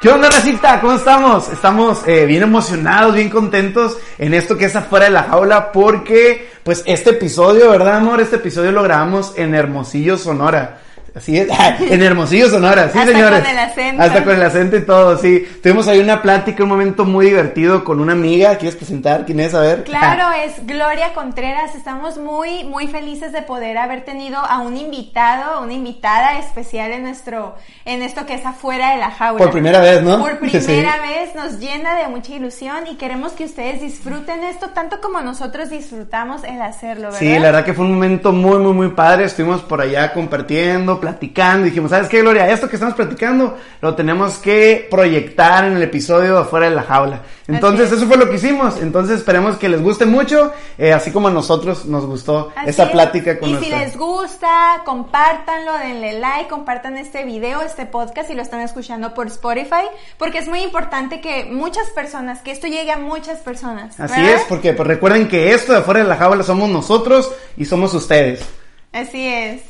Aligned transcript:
¿Qué 0.00 0.08
onda, 0.08 0.30
Racita? 0.30 0.80
¿Cómo 0.80 0.94
estamos? 0.94 1.50
Estamos 1.50 2.08
eh, 2.08 2.24
bien 2.24 2.42
emocionados, 2.42 3.14
bien 3.14 3.28
contentos 3.28 3.98
en 4.16 4.32
esto 4.32 4.56
que 4.56 4.64
es 4.64 4.74
afuera 4.74 5.04
de 5.04 5.10
la 5.10 5.24
jaula 5.24 5.72
porque, 5.72 6.48
pues, 6.64 6.82
este 6.86 7.10
episodio, 7.10 7.68
¿verdad, 7.68 7.98
amor? 7.98 8.18
Este 8.18 8.36
episodio 8.36 8.72
lo 8.72 8.82
grabamos 8.82 9.34
en 9.36 9.54
Hermosillo, 9.54 10.16
Sonora. 10.16 10.80
Así 11.14 11.36
es, 11.38 11.48
en 11.80 12.02
Hermosillo, 12.02 12.48
Sonora, 12.48 12.88
sí, 12.90 12.98
Hasta 12.98 13.12
señores. 13.12 13.40
con 13.40 13.50
el 13.50 13.58
acento. 13.58 14.02
Hasta 14.02 14.24
con 14.24 14.34
el 14.36 14.42
acento 14.42 14.76
y 14.76 14.86
todo, 14.86 15.18
sí. 15.18 15.46
Tuvimos 15.62 15.88
ahí 15.88 15.98
una 15.98 16.22
plática, 16.22 16.62
un 16.62 16.68
momento 16.68 17.04
muy 17.04 17.26
divertido 17.26 17.82
con 17.84 18.00
una 18.00 18.12
amiga. 18.12 18.56
¿Quieres 18.58 18.76
presentar? 18.76 19.24
¿Quién 19.26 19.40
es? 19.40 19.54
A 19.54 19.60
ver. 19.60 19.84
Claro, 19.84 20.24
es 20.44 20.66
Gloria 20.66 21.12
Contreras. 21.12 21.74
Estamos 21.74 22.18
muy, 22.18 22.64
muy 22.64 22.86
felices 22.86 23.32
de 23.32 23.42
poder 23.42 23.76
haber 23.78 24.04
tenido 24.04 24.38
a 24.38 24.58
un 24.60 24.76
invitado, 24.76 25.62
una 25.62 25.72
invitada 25.72 26.38
especial 26.38 26.92
en 26.92 27.02
nuestro, 27.02 27.56
en 27.84 28.02
esto 28.02 28.24
que 28.26 28.34
es 28.34 28.46
afuera 28.46 28.90
de 28.92 28.98
la 28.98 29.10
jaula. 29.10 29.38
Por 29.42 29.50
primera 29.52 29.80
vez, 29.80 30.02
¿no? 30.02 30.18
Por 30.20 30.38
Sí. 30.50 30.58
primera 30.58 31.00
vez 31.00 31.34
nos 31.34 31.58
llena 31.58 31.96
de 31.96 32.06
mucha 32.08 32.32
ilusión 32.34 32.86
y 32.90 32.96
queremos 32.96 33.32
que 33.32 33.44
ustedes 33.44 33.80
disfruten 33.80 34.44
esto 34.44 34.68
tanto 34.70 35.00
como 35.00 35.20
nosotros 35.20 35.70
disfrutamos 35.70 36.44
el 36.44 36.60
hacerlo, 36.62 37.04
¿verdad? 37.04 37.18
Sí, 37.18 37.28
la 37.38 37.40
verdad 37.46 37.64
que 37.64 37.74
fue 37.74 37.84
un 37.84 37.94
momento 37.94 38.32
muy, 38.32 38.58
muy, 38.58 38.72
muy 38.72 38.88
padre. 38.90 39.24
Estuvimos 39.24 39.62
por 39.62 39.80
allá 39.80 40.12
compartiendo, 40.12 40.99
platicando. 41.00 41.64
Dijimos, 41.64 41.90
¿sabes 41.90 42.08
qué, 42.08 42.20
Gloria? 42.20 42.48
Esto 42.50 42.68
que 42.68 42.76
estamos 42.76 42.94
platicando 42.94 43.56
lo 43.80 43.94
tenemos 43.94 44.38
que 44.38 44.86
proyectar 44.90 45.64
en 45.64 45.72
el 45.76 45.82
episodio 45.82 46.38
afuera 46.38 46.68
de 46.68 46.76
la 46.76 46.82
jaula. 46.82 47.22
Entonces, 47.48 47.86
es. 47.88 47.98
eso 47.98 48.06
fue 48.06 48.16
lo 48.16 48.28
que 48.28 48.36
hicimos. 48.36 48.80
Entonces, 48.80 49.18
esperemos 49.18 49.56
que 49.56 49.68
les 49.68 49.82
guste 49.82 50.06
mucho, 50.06 50.52
eh, 50.78 50.92
así 50.92 51.10
como 51.10 51.28
a 51.28 51.30
nosotros 51.30 51.86
nos 51.86 52.06
gustó 52.06 52.52
Así 52.54 52.70
esa 52.70 52.84
es. 52.84 52.90
plática 52.90 53.38
con 53.38 53.48
Y 53.48 53.52
nuestra... 53.54 53.78
si 53.78 53.84
les 53.84 53.96
gusta, 53.96 54.82
compártanlo, 54.84 55.72
denle 55.78 56.20
like, 56.20 56.48
compartan 56.48 56.96
este 56.96 57.24
video, 57.24 57.62
este 57.62 57.86
podcast 57.86 58.28
si 58.28 58.34
lo 58.34 58.42
están 58.42 58.60
escuchando 58.60 59.14
por 59.14 59.26
Spotify, 59.28 59.86
porque 60.18 60.38
es 60.38 60.48
muy 60.48 60.60
importante 60.60 61.20
que 61.20 61.46
muchas 61.46 61.88
personas, 61.90 62.40
que 62.40 62.50
esto 62.50 62.66
llegue 62.66 62.92
a 62.92 62.98
muchas 62.98 63.38
personas. 63.38 63.98
Así 63.98 64.20
es, 64.20 64.42
porque 64.48 64.72
pues, 64.72 64.86
recuerden 64.86 65.28
que 65.28 65.52
esto 65.52 65.72
de 65.72 65.78
afuera 65.78 66.00
de 66.02 66.08
la 66.08 66.16
jaula 66.16 66.42
somos 66.44 66.68
nosotros 66.68 67.32
y 67.56 67.64
somos 67.64 67.94
ustedes. 67.94 68.44
Así 68.92 69.26
es. 69.26 69.62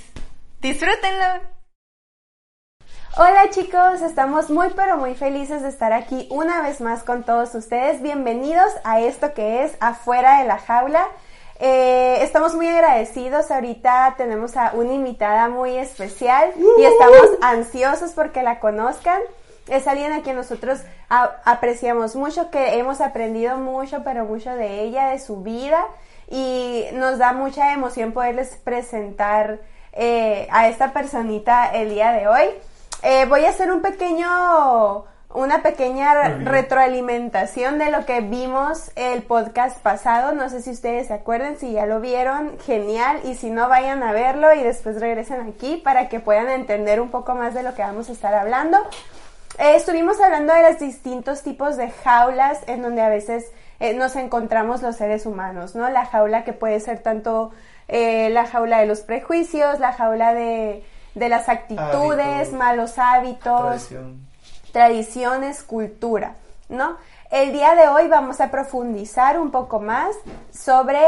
Disfrútenlo. 0.60 1.48
Hola 3.16 3.50
chicos, 3.50 4.02
estamos 4.02 4.50
muy 4.50 4.68
pero 4.76 4.96
muy 4.96 5.14
felices 5.14 5.62
de 5.62 5.68
estar 5.68 5.92
aquí 5.92 6.28
una 6.30 6.62
vez 6.62 6.80
más 6.80 7.02
con 7.02 7.24
todos 7.24 7.54
ustedes. 7.54 8.02
Bienvenidos 8.02 8.70
a 8.84 9.00
esto 9.00 9.34
que 9.34 9.64
es 9.64 9.72
Afuera 9.80 10.40
de 10.40 10.46
la 10.46 10.58
Jaula. 10.58 11.06
Eh, 11.58 12.18
estamos 12.22 12.54
muy 12.54 12.68
agradecidos. 12.68 13.50
Ahorita 13.50 14.14
tenemos 14.16 14.56
a 14.56 14.72
una 14.74 14.92
invitada 14.92 15.48
muy 15.48 15.76
especial 15.76 16.52
y 16.78 16.84
estamos 16.84 17.22
ansiosos 17.42 18.12
porque 18.12 18.42
la 18.42 18.60
conozcan. 18.60 19.20
Es 19.68 19.86
alguien 19.86 20.12
a 20.12 20.22
quien 20.22 20.36
nosotros 20.36 20.80
a- 21.08 21.36
apreciamos 21.44 22.16
mucho, 22.16 22.50
que 22.50 22.78
hemos 22.78 23.00
aprendido 23.00 23.56
mucho, 23.56 24.02
pero 24.04 24.24
mucho 24.24 24.54
de 24.54 24.80
ella, 24.82 25.08
de 25.08 25.18
su 25.18 25.42
vida. 25.42 25.84
Y 26.28 26.84
nos 26.92 27.18
da 27.18 27.32
mucha 27.32 27.72
emoción 27.72 28.12
poderles 28.12 28.56
presentar 28.62 29.58
eh, 29.92 30.48
a 30.50 30.68
esta 30.68 30.92
personita 30.92 31.66
el 31.74 31.90
día 31.90 32.12
de 32.12 32.28
hoy. 32.28 32.44
Eh, 33.02 33.26
voy 33.26 33.44
a 33.44 33.50
hacer 33.50 33.72
un 33.72 33.80
pequeño, 33.80 35.04
una 35.32 35.62
pequeña 35.62 36.14
retroalimentación 36.38 37.78
de 37.78 37.90
lo 37.90 38.04
que 38.04 38.20
vimos 38.20 38.90
el 38.94 39.22
podcast 39.22 39.80
pasado. 39.80 40.32
No 40.32 40.48
sé 40.50 40.60
si 40.62 40.70
ustedes 40.70 41.06
se 41.06 41.14
acuerdan, 41.14 41.56
si 41.56 41.72
ya 41.72 41.86
lo 41.86 42.00
vieron, 42.00 42.58
genial. 42.66 43.20
Y 43.24 43.34
si 43.34 43.50
no, 43.50 43.68
vayan 43.68 44.02
a 44.02 44.12
verlo 44.12 44.52
y 44.52 44.62
después 44.62 45.00
regresen 45.00 45.40
aquí 45.40 45.76
para 45.76 46.08
que 46.08 46.20
puedan 46.20 46.48
entender 46.48 47.00
un 47.00 47.10
poco 47.10 47.34
más 47.34 47.54
de 47.54 47.62
lo 47.62 47.74
que 47.74 47.82
vamos 47.82 48.08
a 48.08 48.12
estar 48.12 48.34
hablando. 48.34 48.78
Eh, 49.58 49.76
estuvimos 49.76 50.20
hablando 50.20 50.54
de 50.54 50.62
los 50.62 50.78
distintos 50.78 51.42
tipos 51.42 51.76
de 51.76 51.90
jaulas 51.90 52.60
en 52.66 52.82
donde 52.82 53.02
a 53.02 53.08
veces 53.08 53.50
eh, 53.80 53.94
nos 53.94 54.16
encontramos 54.16 54.82
los 54.82 54.96
seres 54.96 55.26
humanos, 55.26 55.74
¿no? 55.74 55.88
La 55.90 56.06
jaula 56.06 56.44
que 56.44 56.52
puede 56.52 56.80
ser 56.80 57.00
tanto 57.00 57.50
eh, 57.90 58.30
la 58.30 58.46
jaula 58.46 58.78
de 58.80 58.86
los 58.86 59.00
prejuicios, 59.00 59.78
la 59.80 59.92
jaula 59.92 60.32
de, 60.34 60.84
de 61.14 61.28
las 61.28 61.48
actitudes, 61.48 62.24
Hábitos. 62.26 62.52
malos 62.52 62.98
hábitos, 62.98 63.88
tradiciones, 64.72 65.62
cultura, 65.62 66.34
¿no? 66.68 66.96
El 67.30 67.52
día 67.52 67.74
de 67.74 67.88
hoy 67.88 68.08
vamos 68.08 68.40
a 68.40 68.50
profundizar 68.50 69.38
un 69.38 69.50
poco 69.50 69.80
más 69.80 70.16
sobre 70.52 71.00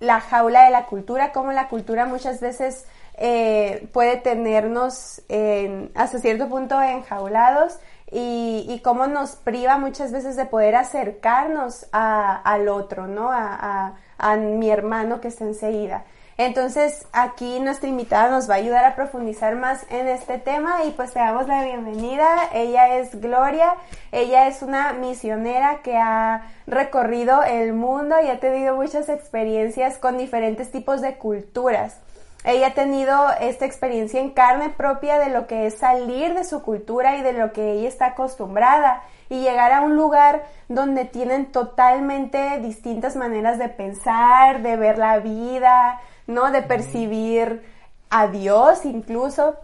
la 0.00 0.20
jaula 0.20 0.64
de 0.64 0.70
la 0.70 0.86
cultura, 0.86 1.32
cómo 1.32 1.52
la 1.52 1.68
cultura 1.68 2.04
muchas 2.06 2.40
veces 2.40 2.86
eh, 3.18 3.88
puede 3.92 4.16
tenernos 4.18 5.22
en- 5.28 5.90
hasta 5.94 6.18
cierto 6.18 6.48
punto 6.48 6.80
enjaulados 6.82 7.78
y, 8.10 8.66
y 8.68 8.80
cómo 8.80 9.06
nos 9.06 9.36
priva 9.36 9.78
muchas 9.78 10.12
veces 10.12 10.36
de 10.36 10.44
poder 10.44 10.76
acercarnos 10.76 11.86
a- 11.92 12.36
al 12.36 12.68
otro, 12.68 13.06
¿no? 13.06 13.30
A, 13.32 13.54
a- 13.54 13.94
a 14.18 14.36
mi 14.36 14.70
hermano 14.70 15.20
que 15.20 15.28
está 15.28 15.44
enseguida. 15.44 16.04
Entonces 16.38 17.06
aquí 17.12 17.60
nuestra 17.60 17.88
invitada 17.88 18.30
nos 18.30 18.48
va 18.48 18.54
a 18.54 18.58
ayudar 18.58 18.84
a 18.84 18.94
profundizar 18.94 19.56
más 19.56 19.86
en 19.88 20.06
este 20.06 20.38
tema 20.38 20.84
y 20.84 20.90
pues 20.90 21.14
te 21.14 21.18
damos 21.18 21.48
la 21.48 21.64
bienvenida. 21.64 22.50
Ella 22.52 22.98
es 22.98 23.18
Gloria, 23.20 23.74
ella 24.12 24.46
es 24.46 24.60
una 24.60 24.92
misionera 24.92 25.80
que 25.82 25.96
ha 25.96 26.42
recorrido 26.66 27.42
el 27.42 27.72
mundo 27.72 28.16
y 28.22 28.28
ha 28.28 28.38
tenido 28.38 28.76
muchas 28.76 29.08
experiencias 29.08 29.96
con 29.96 30.18
diferentes 30.18 30.70
tipos 30.70 31.00
de 31.00 31.16
culturas. 31.16 32.00
Ella 32.46 32.68
ha 32.68 32.74
tenido 32.74 33.28
esta 33.40 33.66
experiencia 33.66 34.20
en 34.20 34.30
carne 34.30 34.70
propia 34.70 35.18
de 35.18 35.30
lo 35.30 35.48
que 35.48 35.66
es 35.66 35.78
salir 35.78 36.32
de 36.34 36.44
su 36.44 36.62
cultura 36.62 37.16
y 37.16 37.22
de 37.22 37.32
lo 37.32 37.52
que 37.52 37.72
ella 37.72 37.88
está 37.88 38.06
acostumbrada 38.06 39.02
y 39.28 39.40
llegar 39.40 39.72
a 39.72 39.80
un 39.80 39.96
lugar 39.96 40.44
donde 40.68 41.06
tienen 41.06 41.46
totalmente 41.46 42.60
distintas 42.60 43.16
maneras 43.16 43.58
de 43.58 43.68
pensar, 43.68 44.62
de 44.62 44.76
ver 44.76 44.96
la 44.96 45.18
vida, 45.18 46.00
¿no? 46.28 46.52
De 46.52 46.62
percibir 46.62 47.64
a 48.10 48.28
Dios 48.28 48.84
incluso. 48.84 49.56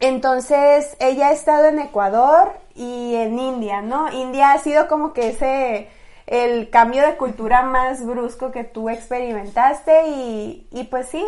Entonces, 0.00 0.96
ella 1.00 1.28
ha 1.28 1.32
estado 1.32 1.66
en 1.66 1.78
Ecuador 1.78 2.52
y 2.74 3.16
en 3.16 3.38
India, 3.38 3.82
¿no? 3.82 4.10
India 4.12 4.52
ha 4.52 4.58
sido 4.60 4.88
como 4.88 5.12
que 5.12 5.28
ese, 5.28 5.90
el 6.26 6.70
cambio 6.70 7.02
de 7.02 7.18
cultura 7.18 7.64
más 7.64 8.02
brusco 8.02 8.50
que 8.50 8.64
tú 8.64 8.88
experimentaste 8.88 10.08
y, 10.08 10.66
y 10.70 10.84
pues 10.84 11.08
sí, 11.08 11.22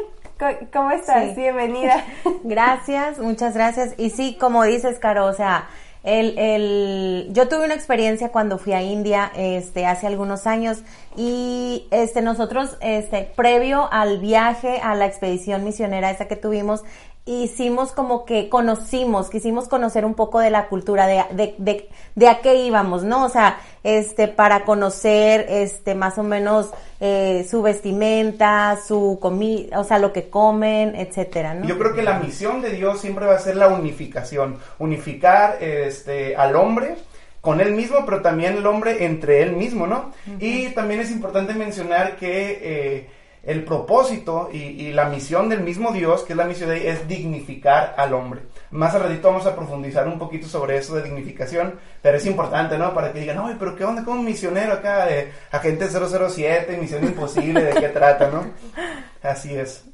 ¿cómo 0.72 0.90
estás? 0.90 1.34
Sí. 1.34 1.40
Bienvenida. 1.40 2.04
Gracias, 2.44 3.18
muchas 3.18 3.54
gracias. 3.54 3.94
Y 3.98 4.10
sí, 4.10 4.36
como 4.40 4.64
dices, 4.64 4.98
Caro, 4.98 5.26
o 5.26 5.32
sea, 5.32 5.68
el, 6.02 6.38
el, 6.38 7.28
yo 7.32 7.48
tuve 7.48 7.64
una 7.66 7.74
experiencia 7.74 8.30
cuando 8.30 8.56
fui 8.56 8.72
a 8.72 8.82
India, 8.82 9.30
este, 9.36 9.84
hace 9.84 10.06
algunos 10.06 10.46
años, 10.46 10.82
y 11.14 11.86
este, 11.90 12.22
nosotros, 12.22 12.78
este, 12.80 13.30
previo 13.36 13.88
al 13.92 14.18
viaje, 14.18 14.80
a 14.82 14.94
la 14.94 15.04
expedición 15.06 15.62
misionera 15.62 16.10
esa 16.10 16.26
que 16.26 16.36
tuvimos, 16.36 16.84
hicimos 17.30 17.92
como 17.92 18.24
que 18.24 18.48
conocimos, 18.48 19.30
quisimos 19.30 19.68
conocer 19.68 20.04
un 20.04 20.14
poco 20.14 20.40
de 20.40 20.50
la 20.50 20.68
cultura, 20.68 21.06
de, 21.06 21.24
de, 21.30 21.54
de, 21.58 21.88
de 22.14 22.28
a 22.28 22.40
qué 22.40 22.56
íbamos, 22.56 23.04
¿no? 23.04 23.24
O 23.24 23.28
sea, 23.28 23.60
este, 23.84 24.28
para 24.28 24.64
conocer, 24.64 25.46
este, 25.48 25.94
más 25.94 26.18
o 26.18 26.22
menos, 26.22 26.70
eh, 27.00 27.46
su 27.48 27.62
vestimenta, 27.62 28.78
su 28.86 29.18
comida, 29.20 29.78
o 29.80 29.84
sea, 29.84 29.98
lo 29.98 30.12
que 30.12 30.28
comen, 30.28 30.96
etcétera, 30.96 31.54
¿no? 31.54 31.66
Yo 31.66 31.78
creo 31.78 31.94
que 31.94 32.02
la 32.02 32.18
misión 32.18 32.60
de 32.60 32.70
Dios 32.70 33.00
siempre 33.00 33.26
va 33.26 33.34
a 33.34 33.38
ser 33.38 33.56
la 33.56 33.68
unificación, 33.68 34.58
unificar 34.78 35.62
este 35.62 36.36
al 36.36 36.56
hombre 36.56 36.96
con 37.40 37.60
él 37.60 37.72
mismo, 37.72 38.04
pero 38.04 38.20
también 38.20 38.58
el 38.58 38.66
hombre 38.66 39.04
entre 39.04 39.42
él 39.42 39.52
mismo, 39.52 39.86
¿no? 39.86 40.12
Y 40.38 40.68
también 40.68 41.00
es 41.00 41.10
importante 41.10 41.54
mencionar 41.54 42.16
que 42.16 42.58
eh, 42.62 43.06
el 43.42 43.64
propósito 43.64 44.50
y, 44.52 44.58
y 44.58 44.92
la 44.92 45.06
misión 45.06 45.48
del 45.48 45.60
mismo 45.60 45.92
Dios, 45.92 46.22
que 46.22 46.34
es 46.34 46.36
la 46.36 46.44
misión 46.44 46.70
de 46.70 46.90
es 46.90 47.08
dignificar 47.08 47.94
al 47.96 48.12
hombre. 48.14 48.42
Más 48.70 48.94
al 48.94 49.02
ratito 49.02 49.28
vamos 49.28 49.46
a 49.46 49.54
profundizar 49.54 50.06
un 50.06 50.18
poquito 50.18 50.46
sobre 50.46 50.76
eso 50.76 50.94
de 50.94 51.02
dignificación, 51.02 51.78
pero 52.02 52.16
es 52.18 52.26
importante, 52.26 52.76
¿no? 52.78 52.94
Para 52.94 53.12
que 53.12 53.20
digan, 53.20 53.38
oye, 53.38 53.56
pero 53.58 53.76
¿qué 53.76 53.84
onda 53.84 54.04
con 54.04 54.18
un 54.18 54.24
misionero 54.24 54.74
acá 54.74 55.06
de 55.06 55.32
Agente 55.50 55.88
007, 55.88 56.76
Misión 56.76 57.04
Imposible, 57.04 57.62
de 57.62 57.80
qué 57.80 57.88
trata, 57.88 58.30
¿no? 58.30 58.44
Así 59.22 59.54
es. 59.56 59.84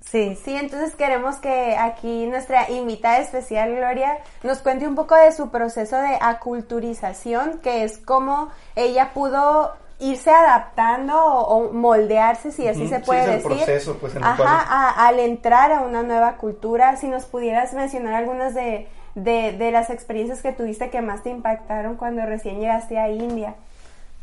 Sí, 0.00 0.36
Sí, 0.36 0.56
entonces 0.56 0.94
queremos 0.94 1.36
que 1.36 1.76
aquí 1.76 2.26
nuestra 2.26 2.70
invitada 2.70 3.18
especial, 3.18 3.74
Gloria, 3.74 4.18
nos 4.44 4.58
cuente 4.58 4.86
un 4.86 4.94
poco 4.94 5.16
de 5.16 5.32
su 5.32 5.50
proceso 5.50 5.96
de 5.96 6.16
aculturización, 6.20 7.58
que 7.58 7.82
es 7.82 7.98
cómo 7.98 8.50
ella 8.76 9.10
pudo 9.12 9.74
irse 9.98 10.30
adaptando 10.30 11.16
o, 11.16 11.56
o 11.68 11.72
moldearse, 11.72 12.52
si 12.52 12.68
así 12.68 12.86
se 12.88 12.98
sí, 12.98 13.02
puede 13.06 13.20
es 13.20 13.26
el 13.26 13.32
decir. 13.36 13.50
proceso, 13.50 13.96
pues, 13.98 14.12
en 14.14 14.18
el 14.22 14.24
Ajá, 14.28 14.36
cual- 14.36 14.48
a- 14.68 15.06
al 15.08 15.18
entrar 15.20 15.72
a 15.72 15.80
una 15.80 16.02
nueva 16.02 16.36
cultura, 16.36 16.96
si 16.96 17.08
nos 17.08 17.24
pudieras 17.24 17.72
mencionar 17.72 18.14
algunas 18.14 18.54
de, 18.54 18.88
de, 19.14 19.52
de 19.52 19.70
las 19.70 19.88
experiencias 19.90 20.42
que 20.42 20.52
tuviste 20.52 20.90
que 20.90 21.00
más 21.00 21.22
te 21.22 21.30
impactaron 21.30 21.96
cuando 21.96 22.24
recién 22.26 22.60
llegaste 22.60 22.98
a 22.98 23.08
India. 23.08 23.54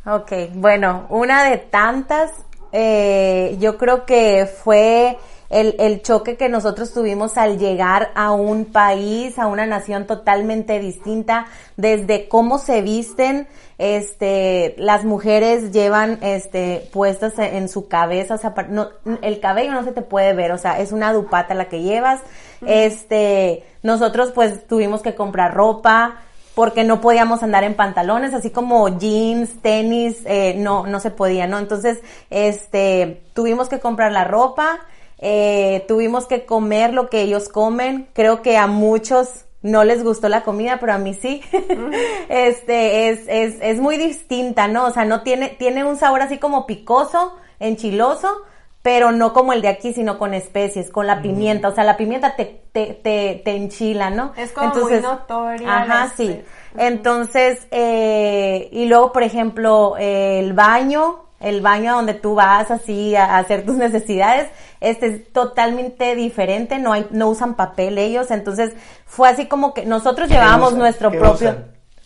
Ok, 0.06 0.32
bueno, 0.54 1.06
una 1.08 1.44
de 1.44 1.56
tantas, 1.58 2.30
eh, 2.72 3.56
yo 3.58 3.78
creo 3.78 4.04
que 4.06 4.46
fue 4.46 5.18
el, 5.54 5.76
el 5.78 6.02
choque 6.02 6.36
que 6.36 6.48
nosotros 6.48 6.92
tuvimos 6.92 7.38
al 7.38 7.58
llegar 7.58 8.10
a 8.16 8.32
un 8.32 8.64
país, 8.64 9.38
a 9.38 9.46
una 9.46 9.66
nación 9.66 10.04
totalmente 10.04 10.80
distinta, 10.80 11.46
desde 11.76 12.28
cómo 12.28 12.58
se 12.58 12.82
visten, 12.82 13.46
este, 13.78 14.74
las 14.78 15.04
mujeres 15.04 15.70
llevan, 15.70 16.18
este, 16.22 16.88
puestas 16.92 17.38
en 17.38 17.68
su 17.68 17.86
cabeza, 17.86 18.34
o 18.34 18.38
sea, 18.38 18.52
no, 18.68 18.88
el 19.22 19.38
cabello 19.38 19.70
no 19.70 19.84
se 19.84 19.92
te 19.92 20.02
puede 20.02 20.32
ver, 20.32 20.50
o 20.50 20.58
sea, 20.58 20.80
es 20.80 20.90
una 20.90 21.12
dupata 21.12 21.54
la 21.54 21.68
que 21.68 21.82
llevas, 21.82 22.20
este, 22.66 23.62
nosotros 23.84 24.32
pues 24.32 24.66
tuvimos 24.66 25.02
que 25.02 25.14
comprar 25.14 25.54
ropa, 25.54 26.16
porque 26.56 26.82
no 26.82 27.00
podíamos 27.00 27.44
andar 27.44 27.62
en 27.62 27.74
pantalones, 27.74 28.34
así 28.34 28.50
como 28.50 28.98
jeans, 28.98 29.60
tenis, 29.62 30.22
eh, 30.24 30.54
no, 30.56 30.86
no 30.86 31.00
se 31.00 31.10
podía, 31.10 31.46
¿no? 31.46 31.58
Entonces, 31.58 32.00
este, 32.30 33.22
tuvimos 33.34 33.68
que 33.68 33.80
comprar 33.80 34.12
la 34.12 34.24
ropa, 34.24 34.80
eh, 35.26 35.86
tuvimos 35.88 36.26
que 36.26 36.44
comer 36.44 36.92
lo 36.92 37.08
que 37.08 37.22
ellos 37.22 37.48
comen. 37.48 38.08
Creo 38.12 38.42
que 38.42 38.58
a 38.58 38.66
muchos 38.66 39.46
no 39.62 39.82
les 39.82 40.04
gustó 40.04 40.28
la 40.28 40.42
comida, 40.42 40.76
pero 40.78 40.92
a 40.92 40.98
mí 40.98 41.14
sí. 41.14 41.40
este, 42.28 43.08
es, 43.08 43.20
es, 43.26 43.56
es 43.62 43.80
muy 43.80 43.96
distinta, 43.96 44.68
¿no? 44.68 44.84
O 44.84 44.90
sea, 44.90 45.06
no 45.06 45.22
tiene, 45.22 45.48
tiene 45.48 45.82
un 45.82 45.96
sabor 45.96 46.20
así 46.20 46.36
como 46.36 46.66
picoso, 46.66 47.34
enchiloso, 47.58 48.42
pero 48.82 49.12
no 49.12 49.32
como 49.32 49.54
el 49.54 49.62
de 49.62 49.68
aquí, 49.68 49.94
sino 49.94 50.18
con 50.18 50.34
especies, 50.34 50.90
con 50.90 51.06
la 51.06 51.22
pimienta. 51.22 51.68
O 51.68 51.74
sea, 51.74 51.84
la 51.84 51.96
pimienta 51.96 52.36
te, 52.36 52.66
te, 52.72 52.92
te, 52.92 53.40
te 53.42 53.56
enchila, 53.56 54.10
¿no? 54.10 54.34
Es 54.36 54.52
como 54.52 54.74
muy 54.74 55.00
notoria. 55.00 55.74
Ajá, 55.74 56.12
sí. 56.14 56.42
Entonces, 56.76 57.66
eh, 57.70 58.68
y 58.72 58.84
luego, 58.84 59.10
por 59.10 59.22
ejemplo, 59.22 59.96
el 59.96 60.52
baño, 60.52 61.23
el 61.44 61.60
baño 61.60 61.94
donde 61.94 62.14
tú 62.14 62.34
vas 62.34 62.70
así 62.70 63.14
a, 63.14 63.38
hacer 63.38 63.64
tus 63.64 63.76
necesidades, 63.76 64.48
este 64.80 65.06
es 65.06 65.32
totalmente 65.32 66.14
diferente, 66.16 66.78
no 66.78 66.92
hay, 66.92 67.06
no 67.10 67.28
usan 67.28 67.54
papel 67.54 67.98
ellos, 67.98 68.30
entonces 68.30 68.72
fue 69.06 69.28
así 69.28 69.46
como 69.46 69.74
que 69.74 69.84
nosotros 69.84 70.28
llevábamos 70.28 70.74
nuestro 70.74 71.10
propio, 71.10 71.56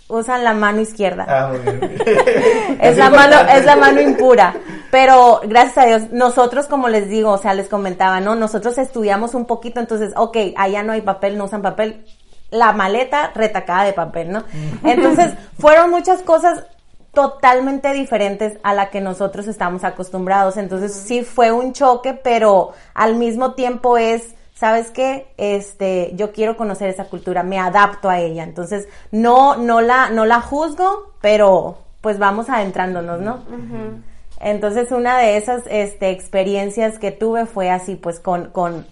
usan? 0.08 0.44
la 0.44 0.55
mano 0.55 0.81
izquierda. 0.81 1.26
Ah, 1.29 1.52
muy 1.52 1.61
bien. 1.61 2.02
es 2.81 2.96
la 2.96 3.11
mano, 3.11 3.37
es 3.49 3.64
la 3.64 3.76
mano 3.76 4.00
impura. 4.00 4.55
Pero 4.90 5.40
gracias 5.44 5.79
a 5.79 5.87
Dios, 5.87 6.02
nosotros 6.12 6.67
como 6.67 6.88
les 6.88 7.08
digo, 7.08 7.31
o 7.31 7.38
sea, 7.38 7.52
les 7.55 7.69
comentaba, 7.69 8.20
¿no? 8.20 8.35
Nosotros 8.35 8.79
estudiamos 8.79 9.35
un 9.35 9.44
poquito, 9.44 9.81
entonces, 9.81 10.12
ok, 10.17 10.37
allá 10.56 10.82
no 10.82 10.93
hay 10.93 11.02
papel, 11.02 11.37
no 11.37 11.44
usan 11.44 11.62
papel, 11.62 12.06
la 12.50 12.73
maleta 12.73 13.31
retacada 13.35 13.85
de 13.85 13.93
papel, 13.93 14.31
¿no? 14.31 14.44
Entonces, 14.85 15.35
fueron 15.58 15.90
muchas 15.90 16.23
cosas 16.23 16.64
totalmente 17.12 17.93
diferentes 17.93 18.58
a 18.62 18.75
la 18.75 18.90
que 18.90 19.00
nosotros 19.00 19.46
estamos 19.46 19.84
acostumbrados. 19.84 20.56
Entonces 20.56 20.93
sí 20.94 21.22
fue 21.22 21.52
un 21.52 21.72
choque, 21.72 22.14
pero 22.14 22.72
al 22.94 23.16
mismo 23.16 23.55
tiempo 23.55 23.99
es, 23.99 24.34
¿sabes 24.55 24.90
qué? 24.90 25.28
Este, 25.37 26.12
yo 26.14 26.32
quiero 26.32 26.56
conocer 26.56 26.88
esa 26.88 27.05
cultura, 27.05 27.43
me 27.43 27.58
adapto 27.58 28.08
a 28.08 28.20
ella. 28.20 28.44
Entonces 28.44 28.88
no, 29.10 29.56
no 29.56 29.81
la, 29.81 30.10
no 30.10 30.26
la 30.26 30.40
juzgo, 30.40 31.12
pero 31.20 31.78
pues 32.00 32.19
vamos 32.19 32.49
adentrándonos, 32.49 33.20
¿no? 33.20 33.40
Entonces 34.40 34.93
una 34.93 35.19
de 35.19 35.37
esas, 35.37 35.64
este, 35.69 36.11
experiencias 36.11 36.99
que 36.99 37.11
tuve 37.11 37.46
fue 37.46 37.70
así, 37.70 37.96
pues 37.96 38.20
con, 38.20 38.50
con, 38.50 38.87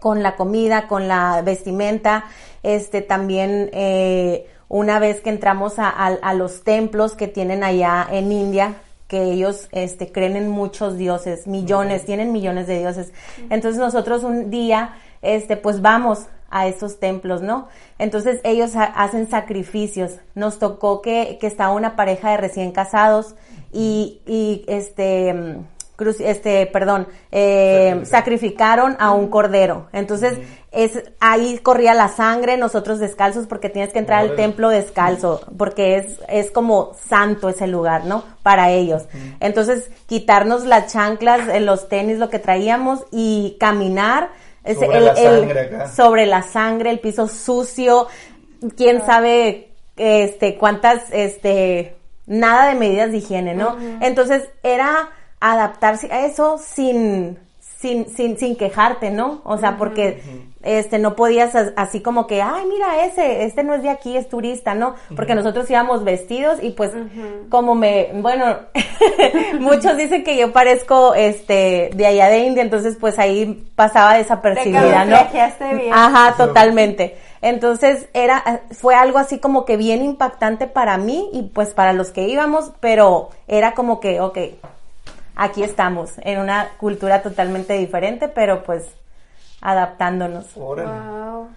con 0.00 0.22
la 0.22 0.36
comida, 0.36 0.86
con 0.86 1.08
la 1.08 1.42
vestimenta, 1.42 2.24
este, 2.62 3.02
también, 3.02 3.70
eh, 3.72 4.48
una 4.68 4.98
vez 4.98 5.20
que 5.20 5.30
entramos 5.30 5.78
a, 5.78 5.88
a, 5.88 6.34
los 6.34 6.62
templos 6.62 7.14
que 7.14 7.26
tienen 7.26 7.64
allá 7.64 8.06
en 8.10 8.30
India, 8.32 8.76
que 9.06 9.22
ellos 9.22 9.68
este, 9.72 10.12
creen 10.12 10.36
en 10.36 10.48
muchos 10.48 10.98
dioses, 10.98 11.46
millones, 11.46 12.04
tienen 12.04 12.32
millones 12.32 12.66
de 12.66 12.78
dioses. 12.78 13.12
Entonces 13.48 13.78
nosotros 13.78 14.24
un 14.24 14.50
día, 14.50 14.96
este, 15.22 15.56
pues 15.56 15.80
vamos 15.80 16.26
a 16.50 16.66
esos 16.66 16.98
templos, 16.98 17.42
¿no? 17.42 17.68
Entonces 17.98 18.40
ellos 18.44 18.72
hacen 18.76 19.28
sacrificios. 19.28 20.12
Nos 20.34 20.58
tocó 20.58 21.00
que, 21.00 21.38
que 21.40 21.46
estaba 21.46 21.72
una 21.72 21.96
pareja 21.96 22.30
de 22.30 22.36
recién 22.36 22.72
casados 22.72 23.34
y, 23.72 24.20
y 24.26 24.64
este, 24.68 25.64
este, 26.20 26.66
perdón, 26.66 27.08
eh, 27.32 28.02
sacrificaron 28.04 28.96
a 29.00 29.10
un 29.10 29.28
cordero. 29.28 29.88
Entonces, 29.92 30.38
es, 30.84 31.02
ahí 31.18 31.58
corría 31.58 31.92
la 31.92 32.08
sangre, 32.08 32.56
nosotros 32.56 33.00
descalzos, 33.00 33.48
porque 33.48 33.68
tienes 33.68 33.92
que 33.92 33.98
entrar 33.98 34.20
al 34.20 34.36
templo 34.36 34.68
descalzo, 34.68 35.40
porque 35.56 35.96
es, 35.96 36.20
es 36.28 36.52
como 36.52 36.94
santo 37.08 37.48
ese 37.48 37.66
lugar, 37.66 38.04
¿no? 38.04 38.22
Para 38.44 38.70
ellos. 38.70 39.02
Entonces, 39.40 39.90
quitarnos 40.06 40.64
las 40.64 40.92
chanclas, 40.92 41.48
eh, 41.48 41.58
los 41.58 41.88
tenis, 41.88 42.18
lo 42.18 42.30
que 42.30 42.38
traíamos 42.38 43.00
y 43.10 43.56
caminar. 43.58 44.30
Sobre, 44.64 45.00
la 45.00 45.16
sangre 45.16 45.86
sobre 45.88 46.26
la 46.26 46.42
sangre, 46.42 46.90
el 46.90 47.00
piso 47.00 47.26
sucio, 47.26 48.06
quién 48.76 49.04
sabe, 49.04 49.72
este, 49.96 50.58
cuántas, 50.58 51.10
este, 51.10 51.96
nada 52.26 52.68
de 52.68 52.74
medidas 52.74 53.10
de 53.10 53.16
higiene, 53.16 53.54
¿no? 53.54 53.76
Entonces, 54.00 54.48
era 54.62 55.10
adaptarse 55.40 56.12
a 56.12 56.26
eso 56.26 56.58
sin, 56.58 57.38
sin, 57.78 58.08
sin, 58.08 58.36
sin 58.36 58.56
quejarte, 58.56 59.10
¿no? 59.10 59.40
O 59.44 59.56
sea, 59.56 59.76
porque 59.76 60.20
este 60.62 60.98
no 60.98 61.14
podías 61.14 61.54
así 61.76 62.00
como 62.00 62.26
que, 62.26 62.42
ay, 62.42 62.66
mira 62.66 63.04
ese, 63.04 63.44
este 63.44 63.62
no 63.62 63.72
es 63.74 63.82
de 63.82 63.90
aquí, 63.90 64.16
es 64.16 64.28
turista, 64.28 64.74
¿no? 64.74 64.96
Porque 65.14 65.36
nosotros 65.36 65.70
íbamos 65.70 66.02
vestidos 66.02 66.58
y 66.60 66.70
pues 66.70 66.90
como 67.48 67.76
me, 67.76 68.10
bueno, 68.14 68.56
muchos 69.60 69.96
dicen 69.96 70.24
que 70.24 70.36
yo 70.36 70.52
parezco 70.52 71.14
este 71.14 71.90
de 71.94 72.06
allá 72.06 72.28
de 72.28 72.40
India, 72.40 72.64
entonces 72.64 72.96
pues 72.98 73.16
ahí 73.16 73.70
pasaba 73.76 74.14
desapercibida, 74.14 75.04
¿no? 75.04 75.16
Bien. 75.74 75.92
Ajá, 75.92 76.34
totalmente. 76.36 77.16
Entonces 77.42 78.08
era, 78.12 78.62
fue 78.72 78.96
algo 78.96 79.18
así 79.18 79.38
como 79.38 79.64
que 79.64 79.76
bien 79.76 80.02
impactante 80.02 80.66
para 80.66 80.98
mí 80.98 81.30
y 81.32 81.42
pues 81.42 81.74
para 81.74 81.92
los 81.92 82.10
que 82.10 82.26
íbamos, 82.26 82.72
pero 82.80 83.30
era 83.46 83.74
como 83.74 84.00
que, 84.00 84.20
ok, 84.20 84.38
aquí 85.38 85.62
estamos, 85.62 86.10
en 86.18 86.40
una 86.40 86.72
cultura 86.76 87.22
totalmente 87.22 87.72
diferente, 87.74 88.28
pero 88.28 88.64
pues 88.64 88.84
adaptándonos. 89.60 90.52
Wow. 90.54 91.48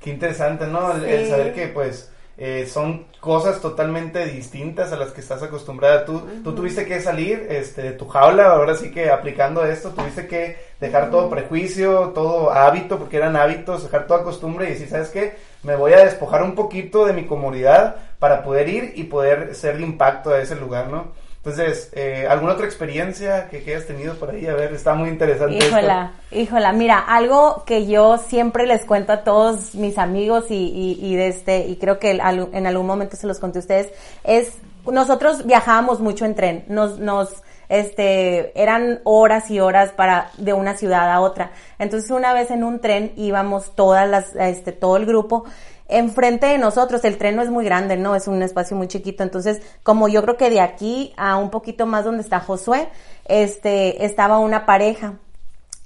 Qué 0.00 0.10
interesante, 0.10 0.66
¿no? 0.66 0.92
El, 0.96 1.28
saber 1.28 1.54
que 1.54 1.68
pues 1.68 2.10
eh, 2.36 2.66
son 2.66 3.06
cosas 3.20 3.60
totalmente 3.60 4.26
distintas 4.26 4.92
a 4.92 4.96
las 4.96 5.12
que 5.12 5.20
estás 5.20 5.42
acostumbrada. 5.42 6.04
Tú, 6.04 6.22
tú 6.42 6.54
tuviste 6.54 6.86
que 6.86 7.00
salir 7.00 7.46
este, 7.50 7.82
de 7.82 7.92
tu 7.92 8.08
jaula, 8.08 8.46
ahora 8.46 8.74
sí 8.74 8.90
que 8.90 9.10
aplicando 9.10 9.64
esto, 9.64 9.90
tuviste 9.90 10.26
que 10.26 10.56
dejar 10.80 11.10
todo 11.10 11.30
prejuicio, 11.30 12.10
todo 12.14 12.50
hábito, 12.50 12.98
porque 12.98 13.18
eran 13.18 13.36
hábitos, 13.36 13.84
dejar 13.84 14.06
toda 14.06 14.24
costumbre 14.24 14.66
y 14.66 14.70
decir, 14.70 14.88
¿sabes 14.88 15.10
qué? 15.10 15.36
Me 15.62 15.76
voy 15.76 15.92
a 15.92 16.04
despojar 16.04 16.42
un 16.42 16.56
poquito 16.56 17.06
de 17.06 17.12
mi 17.12 17.26
comodidad 17.26 17.96
para 18.18 18.42
poder 18.42 18.68
ir 18.68 18.92
y 18.96 19.04
poder 19.04 19.54
ser 19.54 19.76
de 19.76 19.84
impacto 19.84 20.30
a 20.30 20.40
ese 20.40 20.56
lugar, 20.56 20.88
¿no? 20.88 21.29
Entonces, 21.42 21.88
eh, 21.94 22.26
¿alguna 22.28 22.52
otra 22.52 22.66
experiencia 22.66 23.48
que, 23.48 23.64
hayas 23.66 23.86
tenido 23.86 24.14
por 24.16 24.28
ahí? 24.28 24.46
A 24.46 24.54
ver, 24.54 24.74
está 24.74 24.92
muy 24.92 25.08
interesante. 25.08 25.56
Híjola, 25.56 26.12
híjola, 26.30 26.72
mira, 26.74 26.98
algo 26.98 27.64
que 27.64 27.86
yo 27.86 28.18
siempre 28.18 28.66
les 28.66 28.84
cuento 28.84 29.14
a 29.14 29.24
todos 29.24 29.74
mis 29.74 29.96
amigos 29.96 30.50
y, 30.50 30.54
y, 30.54 30.98
y 31.00 31.16
de 31.16 31.28
este, 31.28 31.66
y 31.66 31.76
creo 31.76 31.98
que 31.98 32.10
en 32.10 32.66
algún 32.66 32.86
momento 32.86 33.16
se 33.16 33.26
los 33.26 33.38
conté 33.38 33.60
a 33.60 33.62
ustedes, 33.62 33.88
es, 34.22 34.58
nosotros 34.84 35.46
viajábamos 35.46 36.00
mucho 36.00 36.26
en 36.26 36.34
tren, 36.34 36.64
nos, 36.68 36.98
nos, 36.98 37.42
este, 37.70 38.60
eran 38.60 39.00
horas 39.04 39.50
y 39.50 39.60
horas 39.60 39.92
para, 39.92 40.32
de 40.36 40.52
una 40.52 40.76
ciudad 40.76 41.10
a 41.10 41.20
otra. 41.20 41.52
Entonces, 41.78 42.10
una 42.10 42.34
vez 42.34 42.50
en 42.50 42.64
un 42.64 42.80
tren 42.80 43.12
íbamos 43.16 43.74
todas 43.74 44.06
las, 44.06 44.34
este, 44.36 44.72
todo 44.72 44.98
el 44.98 45.06
grupo, 45.06 45.44
enfrente 45.90 46.46
de 46.46 46.58
nosotros. 46.58 47.04
El 47.04 47.18
tren 47.18 47.36
no 47.36 47.42
es 47.42 47.50
muy 47.50 47.64
grande, 47.64 47.96
¿no? 47.96 48.14
Es 48.14 48.28
un 48.28 48.42
espacio 48.42 48.76
muy 48.76 48.88
chiquito. 48.88 49.22
Entonces, 49.22 49.60
como 49.82 50.08
yo 50.08 50.22
creo 50.22 50.36
que 50.36 50.50
de 50.50 50.60
aquí 50.60 51.12
a 51.16 51.36
un 51.36 51.50
poquito 51.50 51.86
más 51.86 52.04
donde 52.04 52.22
está 52.22 52.40
Josué, 52.40 52.88
este, 53.26 54.04
estaba 54.04 54.38
una 54.38 54.66
pareja. 54.66 55.14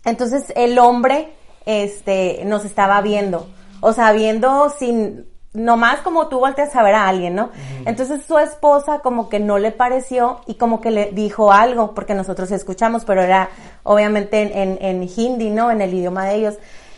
Entonces, 0.04 0.52
el 0.56 0.78
hombre, 0.78 1.32
este, 1.66 2.42
nos 2.44 2.64
estaba 2.64 3.00
viendo. 3.00 3.48
O 3.80 3.92
sea, 3.92 4.12
viendo 4.12 4.70
sin, 4.70 5.26
nomás 5.54 6.00
como 6.00 6.28
tú 6.28 6.40
volteas 6.40 6.74
a 6.74 6.82
ver 6.82 6.94
a 6.94 7.08
alguien, 7.08 7.34
¿no? 7.34 7.50
Entonces 7.86 8.24
su 8.26 8.38
esposa 8.38 8.98
como 8.98 9.28
que 9.28 9.38
no 9.38 9.58
le 9.58 9.70
pareció 9.70 10.40
y 10.46 10.54
como 10.54 10.80
que 10.80 10.90
le 10.90 11.12
dijo 11.12 11.52
algo, 11.52 11.94
porque 11.94 12.14
nosotros 12.14 12.50
escuchamos, 12.50 13.04
pero 13.04 13.22
era 13.22 13.48
obviamente 13.84 14.42
en, 14.42 14.52
en, 14.52 14.78
en 14.80 15.10
hindi, 15.16 15.50
¿no? 15.50 15.70
En 15.70 15.80
el 15.80 15.94
idioma 15.94 16.26
de 16.26 16.34
ellos. 16.34 16.54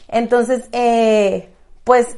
Entonces, 0.08 0.68
eh, 0.72 1.50
pues 1.84 2.16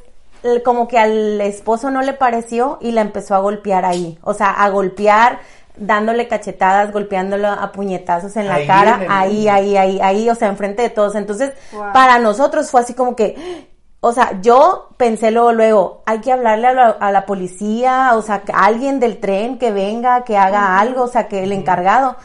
como 0.64 0.88
que 0.88 0.98
al 0.98 1.40
esposo 1.40 1.90
no 1.90 2.02
le 2.02 2.12
pareció 2.12 2.78
y 2.80 2.92
la 2.92 3.00
empezó 3.00 3.34
a 3.34 3.40
golpear 3.40 3.84
ahí. 3.84 4.18
O 4.22 4.34
sea, 4.34 4.50
a 4.50 4.68
golpear, 4.70 5.40
dándole 5.76 6.28
cachetadas, 6.28 6.92
golpeándolo 6.92 7.48
a 7.48 7.72
puñetazos 7.72 8.36
en 8.36 8.48
la 8.48 8.66
cara, 8.66 9.00
ahí, 9.08 9.48
ahí, 9.48 9.76
ahí, 9.76 10.00
ahí, 10.00 10.30
o 10.30 10.34
sea, 10.34 10.48
enfrente 10.48 10.82
de 10.82 10.90
todos. 10.90 11.14
Entonces, 11.14 11.52
para 11.92 12.18
nosotros 12.18 12.70
fue 12.70 12.80
así 12.80 12.94
como 12.94 13.16
que, 13.16 13.68
o 14.00 14.12
sea, 14.12 14.40
yo 14.40 14.90
pensé 14.96 15.30
luego, 15.30 15.52
luego, 15.52 16.02
hay 16.06 16.20
que 16.20 16.32
hablarle 16.32 16.68
a 16.68 17.10
la, 17.10 17.26
policía, 17.26 18.12
o 18.14 18.22
sea, 18.22 18.42
que 18.42 18.52
alguien 18.52 19.00
del 19.00 19.18
tren 19.18 19.58
que 19.58 19.72
venga, 19.72 20.24
que 20.24 20.36
haga 20.36 20.78
algo, 20.78 21.04
o 21.04 21.08
sea, 21.08 21.28
que 21.28 21.42
el 21.42 21.52
encargado. 21.52 22.16